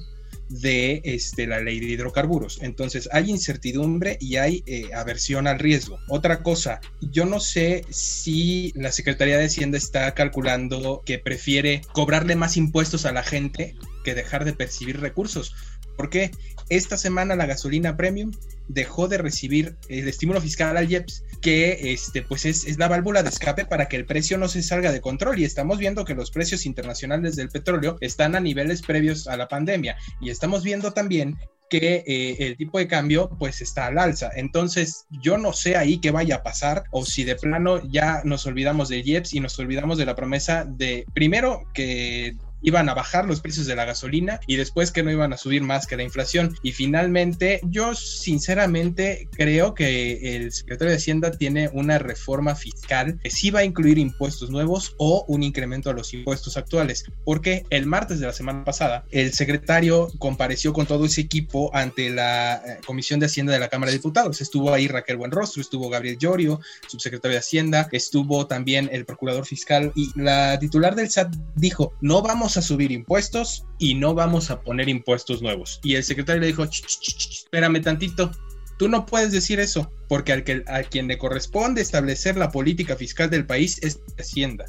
de 0.50 1.02
este, 1.04 1.48
la 1.48 1.60
ley 1.60 1.80
de 1.80 1.88
hidrocarburos. 1.88 2.60
Entonces 2.62 3.10
hay 3.12 3.30
incertidumbre 3.30 4.18
y 4.20 4.38
hay 4.38 4.64
eh, 4.66 4.90
aversión 4.94 5.48
al 5.48 5.60
riesgo. 5.60 6.00
Otra 6.08 6.44
cosa, 6.44 6.80
yo 7.02 7.26
no 7.26 7.40
sé 7.40 7.86
si 7.90 8.72
la 8.76 8.92
Secretaría 8.92 9.38
de 9.38 9.46
Hacienda 9.46 9.78
está 9.78 10.14
calculando 10.14 11.04
que 11.06 11.20
prefiere 11.20 11.82
cobrarle 11.94 12.36
más 12.36 12.58
impuestos 12.58 13.06
a 13.06 13.12
la 13.12 13.24
gente 13.24 13.76
que 14.04 14.16
dejar 14.16 14.46
de 14.46 14.54
percibir 14.54 15.00
recursos. 15.00 15.54
Porque 15.98 16.32
esta 16.70 16.98
semana 16.98 17.36
la 17.36 17.46
gasolina 17.48 17.98
premium 17.98 18.32
dejó 18.68 19.08
de 19.08 19.18
recibir 19.18 19.78
el 19.90 20.08
estímulo 20.08 20.42
fiscal 20.42 20.78
al 20.78 20.90
IEPS, 20.90 21.24
que 21.42 21.92
este, 21.94 22.22
pues 22.22 22.46
es, 22.46 22.78
la 22.78 22.88
válvula 22.88 23.24
de 23.24 23.30
escape 23.30 23.66
para 23.66 23.88
que 23.88 23.96
el 23.96 24.06
precio 24.06 24.38
no 24.38 24.48
se 24.48 24.64
salga 24.64 24.92
de 24.92 25.02
control. 25.02 25.40
Y 25.40 25.46
estamos 25.46 25.78
viendo 25.78 26.06
que 26.06 26.16
los 26.16 26.32
precios 26.32 26.66
internacionales 26.66 27.36
del 27.36 27.50
petróleo 27.50 27.98
están 28.02 28.36
a 28.36 28.40
niveles 28.40 28.82
previos 28.82 29.28
a 29.28 29.38
la 29.38 29.48
pandemia. 29.48 29.98
Y 30.22 30.30
estamos 30.30 30.64
viendo 30.64 30.94
también 30.94 31.38
que 31.70 32.04
eh, 32.08 32.38
el 32.40 32.58
tipo 32.58 32.80
de 32.80 32.88
cambio 32.88 33.30
pues 33.38 33.62
está 33.62 33.88
al 33.88 33.98
alza. 33.98 34.32
Entonces 34.36 35.06
yo 35.22 35.38
no 35.38 35.54
sé 35.54 35.76
ahí 35.76 36.00
qué 36.00 36.12
vaya 36.12 36.38
a 36.38 36.44
pasar 36.44 36.84
o 36.92 37.06
si 37.06 37.24
de 37.24 37.36
plano 37.36 37.82
ya 37.90 38.22
nos 38.24 38.46
olvidamos 38.46 38.90
de 38.90 39.00
IEPS 39.00 39.34
y 39.34 39.40
nos 39.40 39.58
olvidamos 39.60 39.98
de 39.98 40.06
la 40.06 40.16
promesa 40.16 40.66
de 40.66 41.06
primero 41.14 41.64
que 41.74 42.36
iban 42.62 42.90
a 42.90 42.94
bajar 42.94 43.26
los 43.26 43.42
precios 43.42 43.66
de 43.66 43.76
la 43.76 43.86
gasolina 43.86 44.40
y 44.48 44.56
después 44.56 44.92
que 44.92 45.04
no 45.04 45.12
iban 45.12 45.34
a 45.34 45.38
subir 45.38 45.62
más 45.62 45.88
que 45.88 45.98
la 45.98 46.04
inflación. 46.04 46.56
Y 46.64 46.72
finalmente, 46.72 47.60
yo 47.64 47.96
sinceramente 47.96 49.28
creo 49.32 49.74
que 49.74 50.36
el 50.36 50.52
secretario 50.52 50.92
de 50.92 50.98
Hacienda 50.98 51.32
tiene 51.32 51.70
una 51.74 52.00
reforma 52.00 52.56
fiscal 52.56 53.20
que 53.22 53.30
sí 53.30 53.52
va 53.52 53.60
a 53.60 53.64
incluir 53.64 53.98
impuestos 53.98 54.50
nuevos 54.50 54.96
o 54.98 55.26
un 55.28 55.44
incremento 55.44 55.90
a 55.90 55.94
los 55.94 56.14
impuestos 56.14 56.58
actuales. 56.58 57.06
Porque 57.26 57.66
el 57.70 57.86
martes 57.86 58.20
de 58.20 58.28
la 58.28 58.34
semana 58.34 58.64
pasada, 58.64 59.06
el 59.12 59.34
secretario 59.34 60.10
compareció 60.20 60.74
con 60.74 60.86
todo 60.86 61.06
ese 61.06 61.22
equipo 61.22 61.74
ante 61.76 62.10
la 62.10 62.56
eh, 62.56 62.80
Comisión 62.86 63.20
de 63.20 63.28
Hacienda 63.28 63.54
de 63.54 63.60
la 63.60 63.70
Cámara 63.70 63.92
de 63.92 63.98
Diputados. 63.98 64.42
Estuvo 64.42 64.74
ahí 64.74 64.88
Raquel 64.88 65.18
Buenrostro, 65.18 65.62
estuvo 65.62 65.90
Gabriel 65.90 66.18
Llorio, 66.18 66.60
subsecretario 66.88 67.36
de 67.36 67.40
Hacienda, 67.40 67.88
estuvo 67.92 68.48
también 68.48 68.90
el 68.92 69.06
procurador 69.06 69.46
fiscal 69.46 69.92
y 69.96 70.12
la 70.16 70.58
titular 70.60 70.96
del 70.96 71.10
SAT 71.10 71.36
dijo, 71.56 71.94
no 72.02 72.22
vamos 72.22 72.47
a 72.56 72.62
subir 72.62 72.94
impuestos 72.94 73.66
y 73.78 73.96
no 73.96 74.14
vamos 74.14 74.50
a 74.50 74.62
poner 74.62 74.88
impuestos 74.88 75.42
nuevos. 75.42 75.82
Y 75.84 75.96
el 75.96 76.04
secretario 76.06 76.40
le 76.40 76.48
dijo, 76.48 76.64
espérame 76.64 77.82
tantito, 77.82 78.32
tú 78.78 78.88
no 78.88 79.06
puedes 79.06 79.34
decir 79.34 79.60
eso, 79.60 79.92
porque 80.08 80.32
al 80.32 80.44
que, 80.46 80.64
a 80.68 80.84
quien 80.84 81.08
le 81.08 81.18
corresponde 81.18 81.82
establecer 81.82 82.38
la 82.38 82.52
política 82.52 82.96
fiscal 82.96 83.30
del 83.30 83.46
país 83.46 83.80
es 83.84 84.00
Hacienda. 84.18 84.66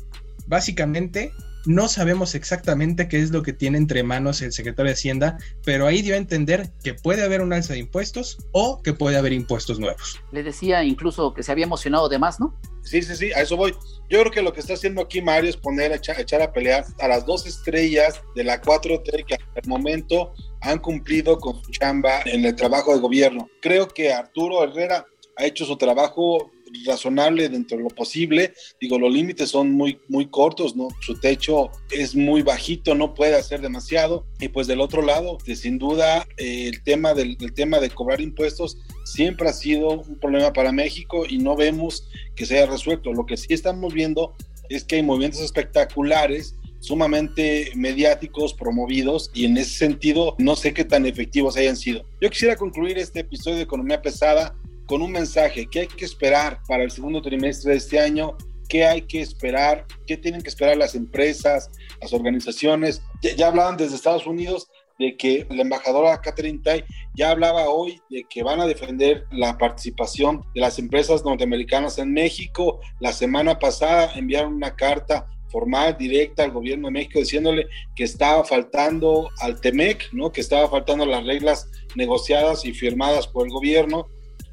Básicamente, 0.46 1.30
no 1.66 1.88
sabemos 1.88 2.34
exactamente 2.34 3.08
qué 3.08 3.20
es 3.20 3.30
lo 3.30 3.42
que 3.42 3.52
tiene 3.52 3.78
entre 3.78 4.02
manos 4.02 4.42
el 4.42 4.52
secretario 4.52 4.90
de 4.90 4.94
Hacienda, 4.94 5.38
pero 5.64 5.86
ahí 5.86 6.02
dio 6.02 6.14
a 6.14 6.18
entender 6.18 6.70
que 6.82 6.94
puede 6.94 7.22
haber 7.22 7.40
un 7.40 7.52
alza 7.52 7.74
de 7.74 7.80
impuestos 7.80 8.38
o 8.52 8.82
que 8.82 8.92
puede 8.92 9.16
haber 9.16 9.32
impuestos 9.32 9.78
nuevos. 9.78 10.20
Le 10.32 10.42
decía 10.42 10.82
incluso 10.84 11.34
que 11.34 11.42
se 11.42 11.52
había 11.52 11.64
emocionado 11.64 12.08
de 12.08 12.18
más, 12.18 12.40
¿no? 12.40 12.54
Sí, 12.82 13.02
sí, 13.02 13.16
sí, 13.16 13.32
a 13.32 13.42
eso 13.42 13.56
voy. 13.56 13.72
Yo 14.08 14.20
creo 14.20 14.30
que 14.30 14.42
lo 14.42 14.52
que 14.52 14.60
está 14.60 14.74
haciendo 14.74 15.02
aquí 15.02 15.20
Mario 15.20 15.50
es 15.50 15.56
poner, 15.56 15.92
echar, 15.92 16.18
echar 16.20 16.40
a 16.40 16.52
pelear 16.52 16.86
a 17.00 17.08
las 17.08 17.26
dos 17.26 17.46
estrellas 17.46 18.22
de 18.34 18.44
la 18.44 18.62
4T 18.62 19.26
que 19.26 19.34
hasta 19.34 19.60
el 19.62 19.68
momento 19.68 20.32
han 20.62 20.78
cumplido 20.78 21.38
con 21.38 21.62
su 21.62 21.70
chamba 21.72 22.22
en 22.24 22.44
el 22.44 22.56
trabajo 22.56 22.94
de 22.94 23.00
gobierno. 23.00 23.48
Creo 23.60 23.88
que 23.88 24.12
Arturo 24.12 24.64
Herrera 24.64 25.06
ha 25.36 25.44
hecho 25.44 25.64
su 25.64 25.76
trabajo 25.76 26.50
razonable 26.84 27.48
dentro 27.48 27.76
de 27.76 27.84
lo 27.84 27.90
posible. 27.90 28.54
Digo, 28.80 28.98
los 28.98 29.12
límites 29.12 29.50
son 29.50 29.72
muy, 29.72 30.00
muy 30.08 30.26
cortos, 30.26 30.76
¿no? 30.76 30.88
Su 31.00 31.18
techo 31.18 31.70
es 31.90 32.14
muy 32.14 32.42
bajito, 32.42 32.94
no 32.94 33.14
puede 33.14 33.34
hacer 33.34 33.60
demasiado. 33.60 34.26
Y 34.40 34.48
pues 34.48 34.66
del 34.66 34.80
otro 34.80 35.02
lado, 35.02 35.38
sin 35.44 35.78
duda, 35.78 36.26
eh, 36.36 36.68
el, 36.68 36.82
tema 36.82 37.14
del, 37.14 37.36
el 37.40 37.52
tema 37.52 37.80
de 37.80 37.90
cobrar 37.90 38.20
impuestos 38.20 38.78
siempre 39.04 39.48
ha 39.48 39.52
sido 39.52 40.00
un 40.00 40.18
problema 40.18 40.52
para 40.52 40.72
México 40.72 41.24
y 41.28 41.38
no 41.38 41.56
vemos 41.56 42.08
que 42.34 42.46
se 42.46 42.58
haya 42.58 42.70
resuelto. 42.70 43.12
Lo 43.12 43.26
que 43.26 43.36
sí 43.36 43.48
estamos 43.50 43.92
viendo 43.94 44.34
es 44.68 44.84
que 44.84 44.96
hay 44.96 45.02
movimientos 45.02 45.40
espectaculares 45.40 46.54
sumamente 46.80 47.72
mediáticos, 47.74 48.54
promovidos, 48.54 49.30
y 49.34 49.46
en 49.46 49.56
ese 49.56 49.76
sentido 49.76 50.36
no 50.38 50.56
sé 50.56 50.72
qué 50.72 50.84
tan 50.84 51.06
efectivos 51.06 51.56
hayan 51.56 51.76
sido. 51.76 52.04
Yo 52.20 52.30
quisiera 52.30 52.56
concluir 52.56 52.98
este 52.98 53.20
episodio 53.20 53.56
de 53.56 53.62
Economía 53.62 54.00
Pesada 54.00 54.54
con 54.88 55.02
un 55.02 55.12
mensaje, 55.12 55.68
¿qué 55.70 55.80
hay 55.80 55.86
que 55.86 56.06
esperar 56.06 56.62
para 56.66 56.82
el 56.82 56.90
segundo 56.90 57.20
trimestre 57.20 57.72
de 57.72 57.76
este 57.76 58.00
año? 58.00 58.36
¿Qué 58.70 58.86
hay 58.86 59.02
que 59.02 59.20
esperar? 59.20 59.86
¿Qué 60.06 60.16
tienen 60.16 60.40
que 60.40 60.48
esperar 60.48 60.78
las 60.78 60.94
empresas, 60.94 61.70
las 62.00 62.14
organizaciones? 62.14 63.02
Ya, 63.20 63.48
hablaban 63.48 63.76
desde 63.76 63.96
Estados 63.96 64.26
Unidos 64.26 64.70
de 64.98 65.14
que 65.18 65.46
la 65.50 65.60
embajadora 65.60 66.18
Catherine 66.22 66.60
Tai 66.64 66.84
ya 67.14 67.30
hablaba 67.30 67.68
hoy 67.68 68.00
de 68.08 68.24
que 68.30 68.42
van 68.42 68.60
a 68.60 68.66
defender 68.66 69.26
la 69.30 69.58
participación 69.58 70.42
de 70.54 70.62
las 70.62 70.78
empresas 70.78 71.22
norteamericanas 71.22 71.98
en 71.98 72.10
México. 72.14 72.80
La 72.98 73.12
semana 73.12 73.58
pasada 73.58 74.12
enviaron 74.14 74.54
una 74.54 74.74
carta 74.74 75.28
formal, 75.50 75.98
directa 75.98 76.44
al 76.44 76.50
gobierno 76.52 76.88
de 76.88 76.92
México, 76.92 77.18
diciéndole 77.18 77.66
que 77.94 78.04
estaba 78.04 78.42
faltando 78.42 79.28
al 79.40 79.60
TEMEC, 79.60 80.12
¿no? 80.12 80.32
que 80.32 80.40
estaba 80.40 80.68
faltando 80.68 81.04
las 81.04 81.24
reglas 81.24 81.70
negociadas 81.94 82.64
y 82.64 82.72
firmadas 82.72 83.26
por 83.26 83.46
el 83.46 83.52
gobierno 83.52 84.06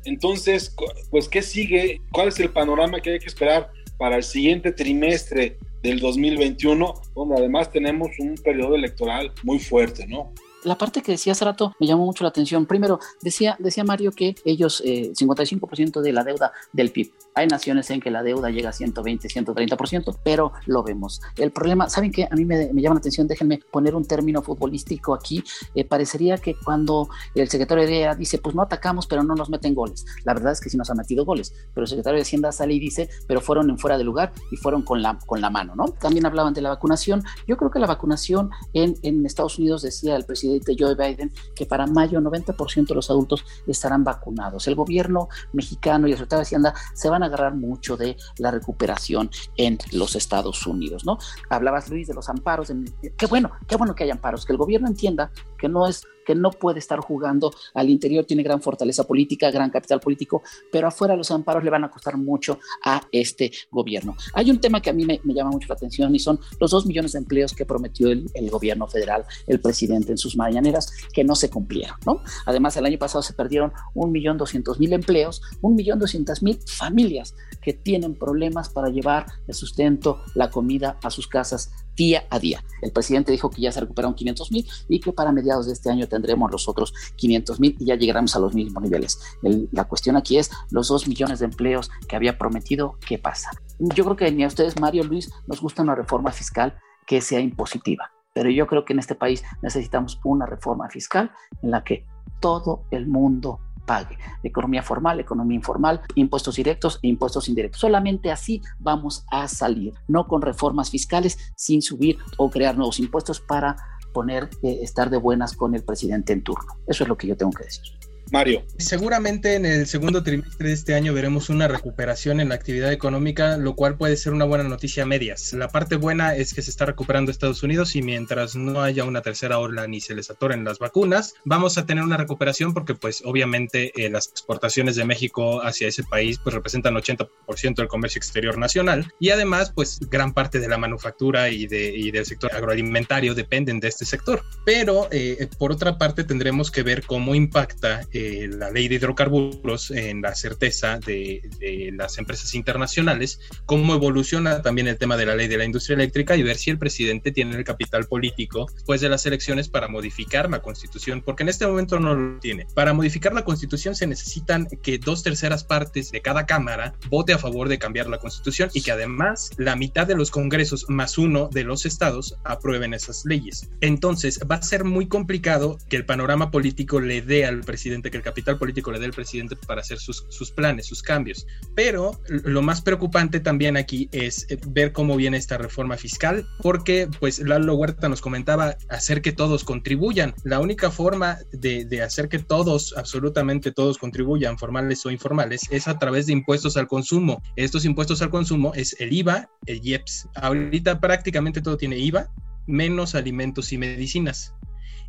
entonces, 0.05 0.75
pues, 1.09 1.27
¿qué 1.27 1.41
sigue? 1.41 2.01
¿Cuál 2.11 2.29
es 2.29 2.39
el 2.39 2.49
panorama 2.49 2.99
que 3.01 3.11
hay 3.11 3.19
que 3.19 3.27
esperar 3.27 3.71
para 3.97 4.17
el 4.17 4.23
siguiente 4.23 4.71
trimestre 4.71 5.57
del 5.81 5.99
2021, 5.99 6.93
donde 7.15 7.35
además 7.35 7.71
tenemos 7.71 8.09
un 8.19 8.35
periodo 8.35 8.75
electoral 8.75 9.31
muy 9.43 9.59
fuerte, 9.59 10.07
¿no? 10.07 10.33
La 10.65 10.77
parte 10.77 11.01
que 11.01 11.13
decía 11.13 11.33
hace 11.33 11.45
rato 11.45 11.73
me 11.79 11.87
llamó 11.87 12.05
mucho 12.05 12.23
la 12.23 12.29
atención. 12.29 12.65
Primero, 12.65 12.99
decía, 13.21 13.55
decía 13.59 13.83
Mario 13.83 14.11
que 14.11 14.35
ellos, 14.43 14.81
eh, 14.85 15.11
55% 15.13 16.01
de 16.01 16.11
la 16.11 16.23
deuda 16.23 16.51
del 16.73 16.91
PIB. 16.91 17.11
Hay 17.35 17.47
naciones 17.47 17.89
en 17.91 17.99
que 17.99 18.11
la 18.11 18.23
deuda 18.23 18.49
llega 18.49 18.69
a 18.69 18.73
120, 18.73 19.27
130%, 19.27 20.17
pero 20.23 20.53
lo 20.65 20.83
vemos. 20.83 21.21
El 21.37 21.51
problema, 21.51 21.89
¿saben 21.89 22.11
qué? 22.11 22.27
A 22.29 22.35
mí 22.35 22.45
me, 22.45 22.71
me 22.73 22.81
llama 22.81 22.95
la 22.95 22.99
atención, 22.99 23.27
déjenme 23.27 23.59
poner 23.71 23.95
un 23.95 24.05
término 24.05 24.41
futbolístico 24.41 25.13
aquí. 25.13 25.43
Eh, 25.75 25.85
parecería 25.85 26.37
que 26.37 26.55
cuando 26.55 27.09
el 27.35 27.49
secretario 27.49 27.85
de 27.85 27.93
Hacienda 27.93 28.15
dice, 28.15 28.37
pues 28.39 28.55
no 28.55 28.61
atacamos, 28.61 29.07
pero 29.07 29.23
no 29.23 29.35
nos 29.35 29.49
meten 29.49 29.75
goles. 29.75 30.05
La 30.23 30.33
verdad 30.33 30.53
es 30.53 30.61
que 30.61 30.69
sí 30.69 30.77
nos 30.77 30.89
han 30.89 30.97
metido 30.97 31.25
goles, 31.25 31.53
pero 31.73 31.83
el 31.83 31.89
secretario 31.89 32.17
de 32.17 32.23
Hacienda 32.23 32.51
sale 32.51 32.73
y 32.73 32.79
dice, 32.79 33.09
pero 33.27 33.41
fueron 33.41 33.69
en 33.69 33.77
fuera 33.77 33.97
de 33.97 34.03
lugar 34.03 34.33
y 34.51 34.55
fueron 34.55 34.81
con 34.81 35.01
la, 35.01 35.19
con 35.25 35.41
la 35.41 35.49
mano, 35.49 35.75
¿no? 35.75 35.85
También 35.85 36.25
hablaban 36.25 36.53
de 36.53 36.61
la 36.61 36.69
vacunación. 36.69 37.23
Yo 37.47 37.57
creo 37.57 37.69
que 37.69 37.79
la 37.79 37.87
vacunación 37.87 38.49
en, 38.73 38.95
en 39.03 39.25
Estados 39.25 39.59
Unidos, 39.59 39.81
decía 39.81 40.15
el 40.15 40.25
presidente 40.25 40.54
Joe 40.77 40.95
Biden, 40.95 41.31
que 41.55 41.65
para 41.65 41.87
mayo 41.87 42.19
90% 42.19 42.87
de 42.87 42.95
los 42.95 43.09
adultos 43.09 43.45
estarán 43.67 44.03
vacunados. 44.03 44.67
El 44.67 44.75
gobierno 44.75 45.29
mexicano 45.53 46.07
y 46.07 46.11
el 46.11 46.17
secretario 46.17 46.39
de 46.39 46.43
Hacienda 46.43 46.73
se 46.93 47.09
van 47.09 47.23
a 47.23 47.27
agarrar 47.27 47.55
mucho 47.55 47.97
de 47.97 48.17
la 48.37 48.51
recuperación 48.51 49.29
en 49.57 49.77
los 49.91 50.15
Estados 50.15 50.65
Unidos, 50.67 51.05
¿no? 51.05 51.17
Hablabas, 51.49 51.89
Luis, 51.89 52.07
de 52.07 52.13
los 52.13 52.29
amparos. 52.29 52.69
De, 52.69 53.13
qué 53.17 53.25
bueno, 53.25 53.51
qué 53.67 53.75
bueno 53.75 53.95
que 53.95 54.03
hay 54.03 54.11
amparos, 54.11 54.45
que 54.45 54.53
el 54.53 54.57
gobierno 54.57 54.87
entienda 54.87 55.31
que 55.57 55.69
no 55.69 55.87
es 55.87 56.03
que 56.25 56.35
no 56.35 56.51
puede 56.51 56.79
estar 56.79 56.99
jugando 56.99 57.53
al 57.73 57.89
interior, 57.89 58.25
tiene 58.25 58.43
gran 58.43 58.61
fortaleza 58.61 59.05
política, 59.05 59.51
gran 59.51 59.69
capital 59.69 59.99
político, 59.99 60.43
pero 60.71 60.87
afuera 60.87 61.15
los 61.15 61.31
amparos 61.31 61.63
le 61.63 61.69
van 61.69 61.83
a 61.83 61.91
costar 61.91 62.17
mucho 62.17 62.59
a 62.83 63.01
este 63.11 63.51
gobierno. 63.71 64.15
Hay 64.33 64.51
un 64.51 64.59
tema 64.59 64.81
que 64.81 64.89
a 64.89 64.93
mí 64.93 65.05
me, 65.05 65.19
llama 65.23 65.51
mucho 65.51 65.67
la 65.69 65.75
atención 65.75 66.13
y 66.15 66.19
son 66.19 66.39
los 66.59 66.71
dos 66.71 66.85
millones 66.85 67.13
de 67.13 67.19
empleos 67.19 67.53
que 67.53 67.65
prometió 67.65 68.09
el, 68.09 68.29
el, 68.33 68.49
gobierno 68.49 68.87
federal, 68.87 69.25
el 69.47 69.59
presidente 69.59 70.11
en 70.11 70.17
sus 70.17 70.35
mañaneras, 70.35 70.91
que 71.13 71.23
no 71.23 71.35
se 71.35 71.49
cumplieron, 71.49 71.97
¿no? 72.05 72.21
Además, 72.45 72.75
el 72.77 72.85
año 72.85 72.97
pasado 72.97 73.21
se 73.21 73.33
perdieron 73.33 73.71
un 73.93 74.11
millón 74.11 74.37
doscientos 74.37 74.79
mil 74.79 74.93
empleos, 74.93 75.41
un 75.61 75.75
millón 75.75 75.99
doscientas 75.99 76.41
mil 76.41 76.59
familias 76.65 77.35
que 77.61 77.73
tienen 77.73 78.15
problemas 78.15 78.69
para 78.69 78.89
llevar 78.89 79.25
el 79.47 79.53
sustento, 79.53 80.21
la 80.33 80.49
comida 80.49 80.97
a 81.03 81.09
sus 81.09 81.27
casas 81.27 81.71
día 81.95 82.25
a 82.29 82.39
día. 82.39 82.63
El 82.81 82.91
presidente 82.91 83.31
dijo 83.31 83.49
que 83.49 83.61
ya 83.61 83.71
se 83.71 83.79
recuperaron 83.79 84.15
500 84.15 84.51
mil 84.51 84.67
y 84.87 84.99
que 84.99 85.11
para 85.11 85.31
mediados 85.31 85.67
de 85.67 85.73
este 85.73 85.89
año 85.89 86.07
tendremos 86.07 86.51
los 86.51 86.67
otros 86.67 86.93
500 87.15 87.59
mil 87.59 87.75
y 87.79 87.85
ya 87.85 87.95
llegaremos 87.95 88.35
a 88.35 88.39
los 88.39 88.53
mismos 88.53 88.83
niveles. 88.83 89.19
El, 89.43 89.69
la 89.71 89.85
cuestión 89.85 90.17
aquí 90.17 90.37
es 90.37 90.51
los 90.71 90.87
dos 90.87 91.07
millones 91.07 91.39
de 91.39 91.45
empleos 91.45 91.89
que 92.07 92.15
había 92.15 92.37
prometido, 92.37 92.97
¿qué 93.07 93.17
pasa? 93.17 93.49
Yo 93.79 94.03
creo 94.03 94.15
que 94.15 94.31
ni 94.31 94.43
a 94.43 94.47
ustedes, 94.47 94.79
Mario 94.79 95.03
Luis, 95.03 95.31
nos 95.47 95.61
gusta 95.61 95.83
una 95.83 95.95
reforma 95.95 96.31
fiscal 96.31 96.77
que 97.05 97.21
sea 97.21 97.39
impositiva, 97.39 98.11
pero 98.33 98.49
yo 98.49 98.67
creo 98.67 98.85
que 98.85 98.93
en 98.93 98.99
este 98.99 99.15
país 99.15 99.43
necesitamos 99.61 100.19
una 100.23 100.45
reforma 100.45 100.89
fiscal 100.89 101.31
en 101.61 101.71
la 101.71 101.83
que 101.83 102.05
todo 102.39 102.85
el 102.91 103.07
mundo 103.07 103.59
pague. 103.85 104.17
Economía 104.43 104.83
formal, 104.83 105.19
economía 105.19 105.55
informal, 105.55 106.01
impuestos 106.15 106.55
directos 106.55 106.99
e 107.01 107.07
impuestos 107.07 107.47
indirectos. 107.49 107.81
Solamente 107.81 108.31
así 108.31 108.61
vamos 108.79 109.25
a 109.31 109.47
salir, 109.47 109.93
no 110.07 110.27
con 110.27 110.41
reformas 110.41 110.89
fiscales 110.89 111.37
sin 111.55 111.81
subir 111.81 112.17
o 112.37 112.49
crear 112.49 112.75
nuevos 112.75 112.99
impuestos 112.99 113.39
para 113.39 113.75
poner, 114.13 114.49
eh, 114.63 114.79
estar 114.81 115.09
de 115.09 115.17
buenas 115.17 115.55
con 115.55 115.75
el 115.75 115.83
presidente 115.83 116.33
en 116.33 116.43
turno. 116.43 116.73
Eso 116.87 117.03
es 117.03 117.09
lo 117.09 117.17
que 117.17 117.27
yo 117.27 117.35
tengo 117.35 117.51
que 117.51 117.65
decir. 117.65 118.04
Mario. 118.31 118.65
Seguramente 118.77 119.55
en 119.55 119.65
el 119.65 119.87
segundo 119.87 120.23
trimestre 120.23 120.67
de 120.69 120.73
este 120.73 120.95
año 120.95 121.13
veremos 121.13 121.49
una 121.49 121.67
recuperación 121.67 122.39
en 122.39 122.49
la 122.49 122.55
actividad 122.55 122.91
económica, 122.91 123.57
lo 123.57 123.75
cual 123.75 123.97
puede 123.97 124.17
ser 124.17 124.33
una 124.33 124.45
buena 124.45 124.63
noticia 124.63 125.03
a 125.03 125.05
medias. 125.05 125.53
La 125.53 125.67
parte 125.67 125.95
buena 125.95 126.35
es 126.35 126.53
que 126.53 126.61
se 126.61 126.71
está 126.71 126.85
recuperando 126.85 127.31
Estados 127.31 127.63
Unidos 127.63 127.95
y 127.95 128.01
mientras 128.01 128.55
no 128.55 128.81
haya 128.81 129.03
una 129.03 129.21
tercera 129.21 129.59
ola 129.59 129.87
ni 129.87 130.01
se 130.01 130.15
les 130.15 130.29
atoren 130.29 130.63
las 130.63 130.79
vacunas, 130.79 131.35
vamos 131.43 131.77
a 131.77 131.85
tener 131.85 132.03
una 132.03 132.17
recuperación 132.17 132.73
porque 132.73 132.95
pues 132.95 133.21
obviamente 133.25 133.91
eh, 133.95 134.09
las 134.09 134.27
exportaciones 134.27 134.95
de 134.95 135.05
México 135.05 135.61
hacia 135.61 135.87
ese 135.87 136.03
país 136.03 136.39
pues 136.43 136.53
representan 136.53 136.95
80% 136.95 137.75
del 137.75 137.87
comercio 137.87 138.19
exterior 138.19 138.57
nacional 138.57 139.11
y 139.19 139.29
además 139.29 139.71
pues 139.73 139.99
gran 140.09 140.33
parte 140.33 140.59
de 140.59 140.67
la 140.67 140.77
manufactura 140.77 141.49
y, 141.49 141.67
de, 141.67 141.89
y 141.89 142.11
del 142.11 142.25
sector 142.25 142.53
agroalimentario 142.53 143.35
dependen 143.35 143.79
de 143.79 143.87
este 143.87 144.05
sector. 144.05 144.43
Pero 144.65 145.07
eh, 145.11 145.47
por 145.57 145.71
otra 145.71 145.97
parte 145.97 146.23
tendremos 146.23 146.71
que 146.71 146.83
ver 146.83 147.03
cómo 147.03 147.35
impacta 147.35 148.01
eh, 148.17 148.47
la 148.47 148.71
ley 148.71 148.87
de 148.87 148.95
hidrocarburos 148.95 149.91
en 149.91 150.21
la 150.21 150.33
certeza 150.35 150.99
de, 150.99 151.41
de, 151.59 151.91
las 151.93 152.17
empresas 152.17 152.55
internacionales, 152.55 153.41
cómo 153.65 153.93
evoluciona 153.93 154.61
también 154.61 154.87
el 154.87 154.97
tema 154.97 155.17
de 155.17 155.25
la 155.25 155.35
ley 155.35 155.49
de 155.49 155.57
la 155.57 155.65
industria 155.65 155.95
eléctrica 155.95 156.37
y 156.37 156.41
ver 156.41 156.55
si 156.55 156.69
el 156.69 156.77
presidente 156.77 157.33
tiene 157.33 157.57
el 157.57 157.65
capital 157.65 158.05
político 158.05 158.67
después 158.73 159.01
de 159.01 159.09
las 159.09 159.25
elecciones 159.25 159.67
para 159.67 159.89
modificar 159.89 160.49
la 160.49 160.61
constitución, 160.61 161.21
porque 161.21 161.43
en 161.43 161.49
este 161.49 161.67
momento 161.67 161.99
no 161.99 162.15
lo 162.15 162.39
tiene. 162.39 162.65
Para 162.73 162.93
modificar 162.93 163.33
la 163.33 163.43
constitución 163.43 163.95
se 163.95 164.07
necesitan 164.07 164.67
que 164.81 164.97
dos 164.97 165.21
terceras 165.21 165.65
partes 165.65 166.09
de 166.09 166.21
cada 166.21 166.45
cámara 166.45 166.95
vote 167.09 167.33
a 167.33 167.37
favor 167.37 167.67
de 167.67 167.79
cambiar 167.79 168.07
la 168.07 168.19
constitución 168.19 168.69
y 168.73 168.81
que 168.81 168.91
además 168.93 169.49
la 169.57 169.75
mitad 169.75 170.07
de 170.07 170.15
los 170.15 170.31
congresos 170.31 170.85
más 170.87 171.17
uno 171.17 171.49
de 171.51 171.65
los 171.65 171.85
estados 171.85 172.37
aprueben 172.45 172.93
esas 172.93 173.25
leyes. 173.25 173.69
Entonces 173.81 174.39
va 174.49 174.55
a 174.55 174.61
ser 174.61 174.85
muy 174.85 175.09
complicado 175.09 175.77
que 175.89 175.97
el 175.97 176.05
panorama 176.05 176.49
político 176.49 177.01
le 177.01 177.21
dé 177.21 177.45
al 177.45 177.59
presidente 177.59 178.04
que 178.09 178.17
el 178.17 178.23
capital 178.23 178.57
político 178.57 178.91
le 178.91 178.99
dé 178.99 179.05
al 179.05 179.11
presidente 179.11 179.55
para 179.55 179.81
hacer 179.81 179.97
sus, 179.97 180.25
sus, 180.29 180.51
planes, 180.51 180.85
sus 180.85 181.01
cambios. 181.01 181.45
Pero 181.75 182.19
lo 182.27 182.61
más 182.61 182.81
preocupante 182.81 183.39
también 183.39 183.77
aquí 183.77 184.09
es 184.11 184.45
eh, 184.49 184.57
ver 184.67 184.91
cómo 184.91 185.15
viene 185.15 185.37
esta 185.37 185.57
reforma 185.57 185.97
fiscal, 185.97 186.47
porque 186.61 187.07
pues 187.19 187.39
Lalo 187.39 187.75
Huerta 187.75 188.09
nos 188.09 188.21
comentaba 188.21 188.77
hacer 188.89 189.21
que 189.21 189.31
todos 189.31 189.63
contribuyan. 189.63 190.33
La 190.43 190.59
única 190.59 190.91
forma 190.91 191.37
de, 191.51 191.85
de 191.85 192.01
hacer 192.01 192.29
que 192.29 192.39
todos, 192.39 192.93
absolutamente 192.97 193.71
todos 193.71 193.97
contribuyan, 193.97 194.57
formales 194.57 195.05
o 195.05 195.11
informales, 195.11 195.61
es 195.71 195.87
a 195.87 195.97
través 195.99 196.27
de 196.27 196.33
impuestos 196.33 196.77
al 196.77 196.87
consumo. 196.87 197.41
Estos 197.55 197.85
impuestos 197.85 198.21
al 198.21 198.29
consumo 198.29 198.73
es 198.75 198.95
el 198.99 199.13
IVA, 199.13 199.49
el 199.65 199.85
IEPS. 199.85 200.29
Ahorita 200.35 200.99
prácticamente 200.99 201.61
todo 201.61 201.77
tiene 201.77 201.97
IVA, 201.97 202.29
menos 202.67 203.15
alimentos 203.15 203.71
y 203.71 203.77
medicinas 203.77 204.53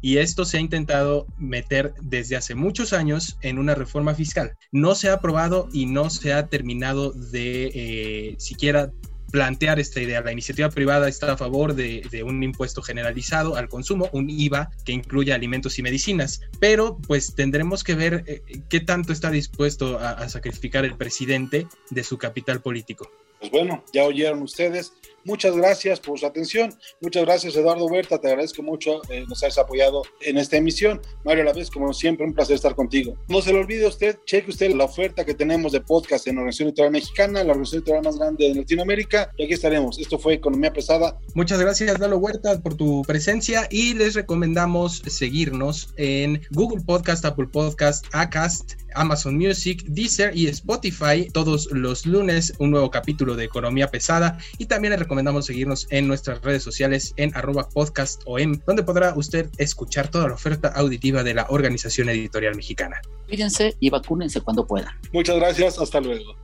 y 0.00 0.18
esto 0.18 0.44
se 0.44 0.59
ha 0.59 0.61
intentado 0.61 1.26
meter 1.38 1.94
desde 2.00 2.37
hace 2.37 2.54
muchos 2.54 2.92
años 2.92 3.37
en 3.42 3.59
una 3.59 3.74
reforma 3.74 4.14
fiscal. 4.14 4.56
No 4.72 4.94
se 4.94 5.09
ha 5.09 5.14
aprobado 5.14 5.68
y 5.72 5.87
no 5.87 6.11
se 6.11 6.32
ha 6.32 6.46
terminado 6.48 7.12
de 7.12 7.70
eh, 7.74 8.35
siquiera 8.38 8.92
plantear 9.30 9.78
esta 9.78 10.00
idea. 10.00 10.20
La 10.20 10.32
iniciativa 10.32 10.68
privada 10.70 11.09
está 11.09 11.32
a 11.32 11.37
favor 11.37 11.74
de, 11.74 12.22
un 12.24 12.42
impuesto 12.42 12.82
generalizado 12.82 13.56
al 13.56 13.68
consumo, 13.68 14.09
un 14.12 14.30
IVA 14.30 14.70
que 14.85 14.92
incluya 14.92 15.35
alimentos 15.35 15.78
y 15.78 15.82
medicinas, 15.82 16.40
pero 16.61 16.98
pues 17.06 17.35
tendremos 17.35 17.85
que 17.85 17.94
ver 17.94 18.24
eh, 18.26 18.42
qué 18.68 18.80
tanto 18.80 19.12
está 19.12 19.30
dispuesto 19.30 19.98
a, 19.98 20.12
a 20.12 20.28
sacrificar 20.28 20.85
el 20.85 20.96
presidente 20.96 21.66
de 21.90 22.04
su 22.04 22.18
capital 22.18 22.62
político. 22.62 23.11
Pues 23.40 23.50
bueno, 23.50 23.85
ya 23.92 24.04
oyeron 24.04 24.42
ustedes. 24.42 24.92
Muchas 25.26 25.56
gracias 25.56 25.98
por 25.98 26.20
su 26.20 26.24
atención. 26.24 26.72
Muchas 27.00 27.24
gracias, 27.24 27.56
Eduardo 27.56 27.86
Huerta. 27.86 28.20
Te 28.20 28.28
agradezco 28.28 28.62
mucho. 28.62 29.02
Eh, 29.10 29.24
nos 29.28 29.42
has 29.42 29.58
apoyado 29.58 30.02
en 30.20 30.38
esta 30.38 30.56
emisión. 30.56 31.00
Mario 31.24 31.42
La 31.42 31.52
vez, 31.52 31.68
como 31.68 31.92
siempre, 31.92 32.24
un 32.24 32.32
placer 32.32 32.54
estar 32.54 32.76
contigo. 32.76 33.16
No 33.28 33.42
se 33.42 33.52
le 33.52 33.58
olvide 33.58 33.88
usted, 33.88 34.16
cheque 34.24 34.50
usted 34.50 34.72
la 34.72 34.84
oferta 34.84 35.24
que 35.24 35.34
tenemos 35.34 35.72
de 35.72 35.80
podcast 35.80 36.28
en 36.28 36.38
Organización 36.38 36.68
Editorial 36.68 36.92
Mexicana, 36.92 37.42
la 37.42 37.50
organización 37.50 37.80
editorial 37.80 38.04
más 38.04 38.18
grande 38.18 38.48
de 38.48 38.54
Latinoamérica. 38.54 39.32
Y 39.36 39.44
aquí 39.44 39.54
estaremos. 39.54 39.98
Esto 39.98 40.16
fue 40.16 40.34
Economía 40.34 40.72
Pesada. 40.72 41.18
Muchas 41.34 41.60
gracias, 41.60 41.98
Lalo 41.98 42.18
Huerta, 42.18 42.60
por 42.60 42.76
tu 42.76 43.02
presencia 43.02 43.66
y 43.68 43.94
les 43.94 44.14
recomendamos 44.14 45.02
seguirnos 45.08 45.92
en 45.96 46.40
Google 46.52 46.84
Podcast, 46.86 47.24
Apple 47.24 47.48
Podcast, 47.48 48.06
Acast, 48.12 48.74
Amazon 48.96 49.37
Music, 49.37 49.85
Deezer 49.87 50.37
y 50.37 50.48
Spotify. 50.48 51.28
Todos 51.32 51.68
los 51.70 52.06
lunes 52.06 52.52
un 52.59 52.70
nuevo 52.70 52.90
capítulo 52.90 53.37
de 53.37 53.44
Economía 53.44 53.88
Pesada 53.88 54.38
y 54.59 54.66
también 54.66 54.90
les 54.90 55.00
recomendamos 55.00 55.46
seguirnos 55.46 55.87
en 55.90 56.09
nuestras 56.09 56.42
redes 56.42 56.62
sociales 56.62 57.14
en 57.16 57.35
arroba 57.37 57.68
podcast 57.68 58.22
OM, 58.26 58.59
donde 58.66 58.82
podrá 58.82 59.14
usted 59.14 59.48
escuchar 59.59 60.09
toda 60.09 60.28
la 60.28 60.35
oferta 60.35 60.68
auditiva 60.68 61.22
de 61.22 61.35
la 61.35 61.46
Organización 61.48 62.09
Editorial 62.09 62.56
Mexicana. 62.56 62.96
Cuídense 63.28 63.76
y 63.80 63.90
vacúnense 63.90 64.40
cuando 64.40 64.66
puedan. 64.66 64.92
Muchas 65.12 65.37
gracias, 65.37 65.78
hasta 65.78 66.00
luego. 66.00 66.35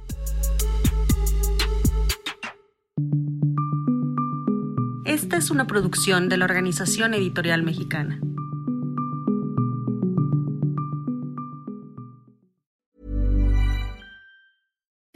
Esta 5.05 5.37
es 5.37 5.51
una 5.51 5.67
producción 5.67 6.29
de 6.29 6.37
la 6.37 6.47
Organización 6.47 7.15
Editorial 7.15 7.63
Mexicana. 7.63 8.21